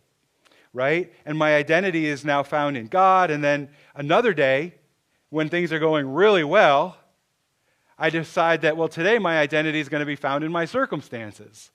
right? 0.73 1.13
And 1.25 1.37
my 1.37 1.57
identity 1.57 2.07
is 2.07 2.25
now 2.25 2.43
found 2.43 2.77
in 2.77 2.87
God. 2.87 3.31
And 3.31 3.43
then 3.43 3.71
another 3.95 4.35
day, 4.35 4.75
when 5.31 5.49
things 5.49 5.73
are 5.73 5.79
going 5.79 6.09
really 6.13 6.45
well, 6.45 6.97
I 7.99 8.11
decide 8.11 8.63
that, 8.63 8.77
well, 8.77 8.89
today 8.89 9.19
my 9.19 9.39
identity 9.39 9.81
is 9.81 9.89
going 9.89 10.01
to 10.01 10.07
be 10.07 10.17
found 10.17 10.45
in 10.45 10.53
my 10.53 10.65
circumstances. 10.65 11.71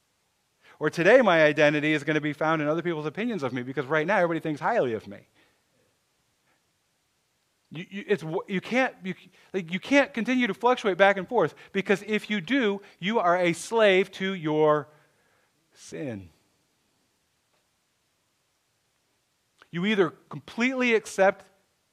Or 0.79 0.89
today, 0.89 1.21
my 1.21 1.43
identity 1.43 1.93
is 1.93 2.03
going 2.03 2.15
to 2.15 2.21
be 2.21 2.33
found 2.33 2.61
in 2.61 2.67
other 2.67 2.81
people's 2.81 3.05
opinions 3.05 3.43
of 3.43 3.53
me 3.53 3.63
because 3.63 3.85
right 3.85 4.05
now 4.05 4.17
everybody 4.17 4.39
thinks 4.41 4.59
highly 4.59 4.93
of 4.93 5.07
me. 5.07 5.27
You, 7.71 7.85
you, 7.89 8.03
it's, 8.07 8.23
you, 8.47 8.61
can't, 8.61 8.93
you, 9.03 9.15
like, 9.53 9.71
you 9.71 9.79
can't 9.79 10.13
continue 10.13 10.47
to 10.47 10.53
fluctuate 10.53 10.97
back 10.97 11.17
and 11.17 11.27
forth 11.27 11.55
because 11.71 12.03
if 12.07 12.29
you 12.29 12.41
do, 12.41 12.81
you 12.99 13.19
are 13.19 13.37
a 13.37 13.53
slave 13.53 14.11
to 14.13 14.33
your 14.33 14.87
sin. 15.73 16.29
You 19.71 19.85
either 19.85 20.11
completely 20.29 20.93
accept 20.93 21.45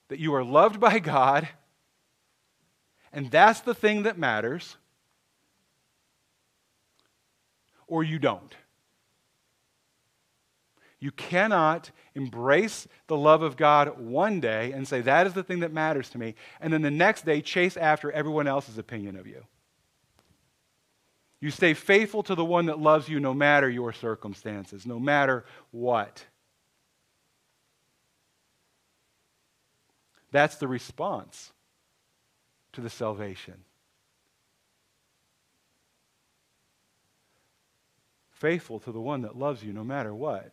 that 0.08 0.18
you 0.18 0.34
are 0.34 0.44
loved 0.44 0.78
by 0.78 0.98
God, 0.98 1.48
and 3.12 3.30
that's 3.30 3.60
the 3.60 3.74
thing 3.74 4.04
that 4.04 4.18
matters, 4.18 4.76
or 7.88 8.04
you 8.04 8.18
don't. 8.18 8.54
You 11.02 11.10
cannot 11.10 11.90
embrace 12.14 12.86
the 13.08 13.16
love 13.16 13.42
of 13.42 13.56
God 13.56 13.98
one 13.98 14.38
day 14.38 14.70
and 14.70 14.86
say, 14.86 15.00
that 15.00 15.26
is 15.26 15.32
the 15.32 15.42
thing 15.42 15.58
that 15.58 15.72
matters 15.72 16.08
to 16.10 16.18
me, 16.18 16.36
and 16.60 16.72
then 16.72 16.82
the 16.82 16.92
next 16.92 17.26
day 17.26 17.40
chase 17.40 17.76
after 17.76 18.12
everyone 18.12 18.46
else's 18.46 18.78
opinion 18.78 19.16
of 19.16 19.26
you. 19.26 19.42
You 21.40 21.50
stay 21.50 21.74
faithful 21.74 22.22
to 22.22 22.36
the 22.36 22.44
one 22.44 22.66
that 22.66 22.78
loves 22.78 23.08
you 23.08 23.18
no 23.18 23.34
matter 23.34 23.68
your 23.68 23.92
circumstances, 23.92 24.86
no 24.86 25.00
matter 25.00 25.44
what. 25.72 26.24
That's 30.30 30.54
the 30.54 30.68
response 30.68 31.50
to 32.74 32.80
the 32.80 32.88
salvation. 32.88 33.64
Faithful 38.30 38.78
to 38.78 38.92
the 38.92 39.00
one 39.00 39.22
that 39.22 39.36
loves 39.36 39.64
you 39.64 39.72
no 39.72 39.82
matter 39.82 40.14
what. 40.14 40.52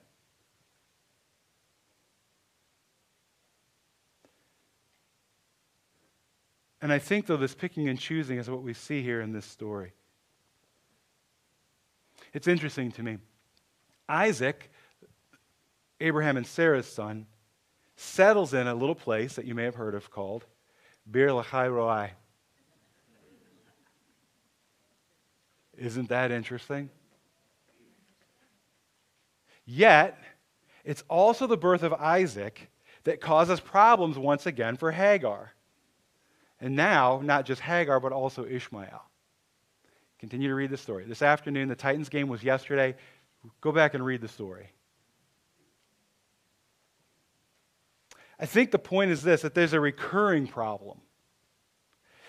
And 6.81 6.93
I 6.93 6.99
think, 6.99 7.25
though, 7.25 7.37
this 7.37 7.53
picking 7.53 7.89
and 7.89 7.99
choosing 7.99 8.37
is 8.37 8.49
what 8.49 8.63
we 8.63 8.73
see 8.73 9.01
here 9.01 9.21
in 9.21 9.33
this 9.33 9.45
story. 9.45 9.93
It's 12.33 12.47
interesting 12.47 12.91
to 12.93 13.03
me. 13.03 13.17
Isaac, 14.07 14.71
Abraham 15.99 16.37
and 16.37 16.47
Sarah's 16.47 16.87
son, 16.87 17.25
settles 17.95 18.53
in 18.53 18.67
a 18.67 18.73
little 18.73 18.95
place 18.95 19.35
that 19.35 19.45
you 19.45 19.53
may 19.53 19.63
have 19.63 19.75
heard 19.75 19.93
of 19.93 20.09
called 20.09 20.45
Beer 21.09 21.29
Lahai 21.29 21.69
Roi. 21.69 22.11
Isn't 25.77 26.09
that 26.09 26.31
interesting? 26.31 26.89
Yet, 29.65 30.17
it's 30.83 31.03
also 31.07 31.45
the 31.45 31.57
birth 31.57 31.83
of 31.83 31.93
Isaac 31.93 32.69
that 33.03 33.21
causes 33.21 33.59
problems 33.59 34.17
once 34.17 34.45
again 34.45 34.77
for 34.77 34.91
Hagar. 34.91 35.53
And 36.61 36.75
now, 36.75 37.21
not 37.23 37.45
just 37.45 37.61
Hagar, 37.61 37.99
but 37.99 38.11
also 38.11 38.45
Ishmael. 38.45 39.03
Continue 40.19 40.49
to 40.49 40.55
read 40.55 40.69
the 40.69 40.77
story. 40.77 41.05
This 41.05 41.21
afternoon, 41.21 41.69
the 41.69 41.75
Titans 41.75 42.09
game 42.09 42.27
was 42.27 42.43
yesterday. 42.43 42.95
Go 43.61 43.71
back 43.71 43.93
and 43.93 44.05
read 44.05 44.19
the 44.19 44.27
story. 44.27 44.71
I 48.37 48.45
think 48.45 48.71
the 48.71 48.79
point 48.79 49.11
is 49.11 49.21
this 49.21 49.41
that 49.41 49.53
there's 49.53 49.73
a 49.73 49.79
recurring 49.79 50.47
problem. 50.47 50.99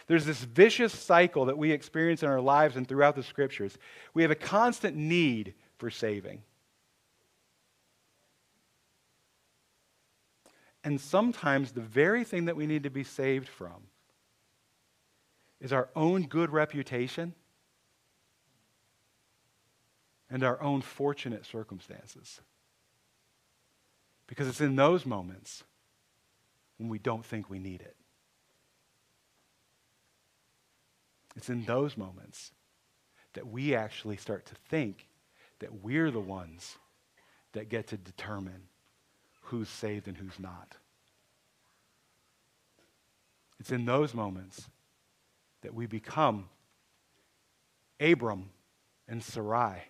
There's 0.06 0.24
this 0.26 0.42
vicious 0.42 0.96
cycle 0.96 1.44
that 1.46 1.58
we 1.58 1.70
experience 1.70 2.22
in 2.24 2.28
our 2.28 2.40
lives 2.40 2.76
and 2.76 2.86
throughout 2.86 3.14
the 3.14 3.22
scriptures. 3.22 3.78
We 4.12 4.22
have 4.22 4.32
a 4.32 4.36
constant 4.36 4.96
need 4.96 5.54
for 5.78 5.88
saving. 5.88 6.42
And 10.82 11.00
sometimes 11.00 11.72
the 11.72 11.80
very 11.80 12.24
thing 12.24 12.46
that 12.46 12.56
we 12.56 12.66
need 12.66 12.84
to 12.84 12.90
be 12.90 13.04
saved 13.04 13.48
from 13.48 13.82
is 15.60 15.72
our 15.72 15.88
own 15.94 16.22
good 16.22 16.50
reputation 16.50 17.34
and 20.30 20.42
our 20.42 20.60
own 20.62 20.80
fortunate 20.80 21.44
circumstances. 21.44 22.40
Because 24.26 24.48
it's 24.48 24.60
in 24.60 24.76
those 24.76 25.04
moments 25.04 25.64
when 26.78 26.88
we 26.88 26.98
don't 26.98 27.24
think 27.24 27.50
we 27.50 27.58
need 27.58 27.80
it. 27.80 27.96
It's 31.36 31.50
in 31.50 31.64
those 31.64 31.96
moments 31.96 32.52
that 33.34 33.46
we 33.46 33.74
actually 33.74 34.16
start 34.16 34.46
to 34.46 34.54
think 34.68 35.06
that 35.58 35.82
we're 35.82 36.10
the 36.10 36.20
ones 36.20 36.78
that 37.52 37.68
get 37.68 37.88
to 37.88 37.96
determine 37.96 38.62
who's 39.42 39.68
saved 39.68 40.08
and 40.08 40.16
who's 40.16 40.38
not. 40.38 40.76
It's 43.58 43.72
in 43.72 43.84
those 43.84 44.14
moments 44.14 44.68
that 45.62 45.74
we 45.74 45.86
become 45.86 46.48
Abram 48.00 48.50
and 49.08 49.22
Sarai 49.22 49.82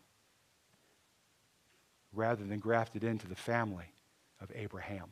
rather 2.12 2.44
than 2.44 2.58
grafted 2.58 3.04
into 3.04 3.28
the 3.28 3.36
family 3.36 3.92
of 4.40 4.50
Abraham. 4.54 5.10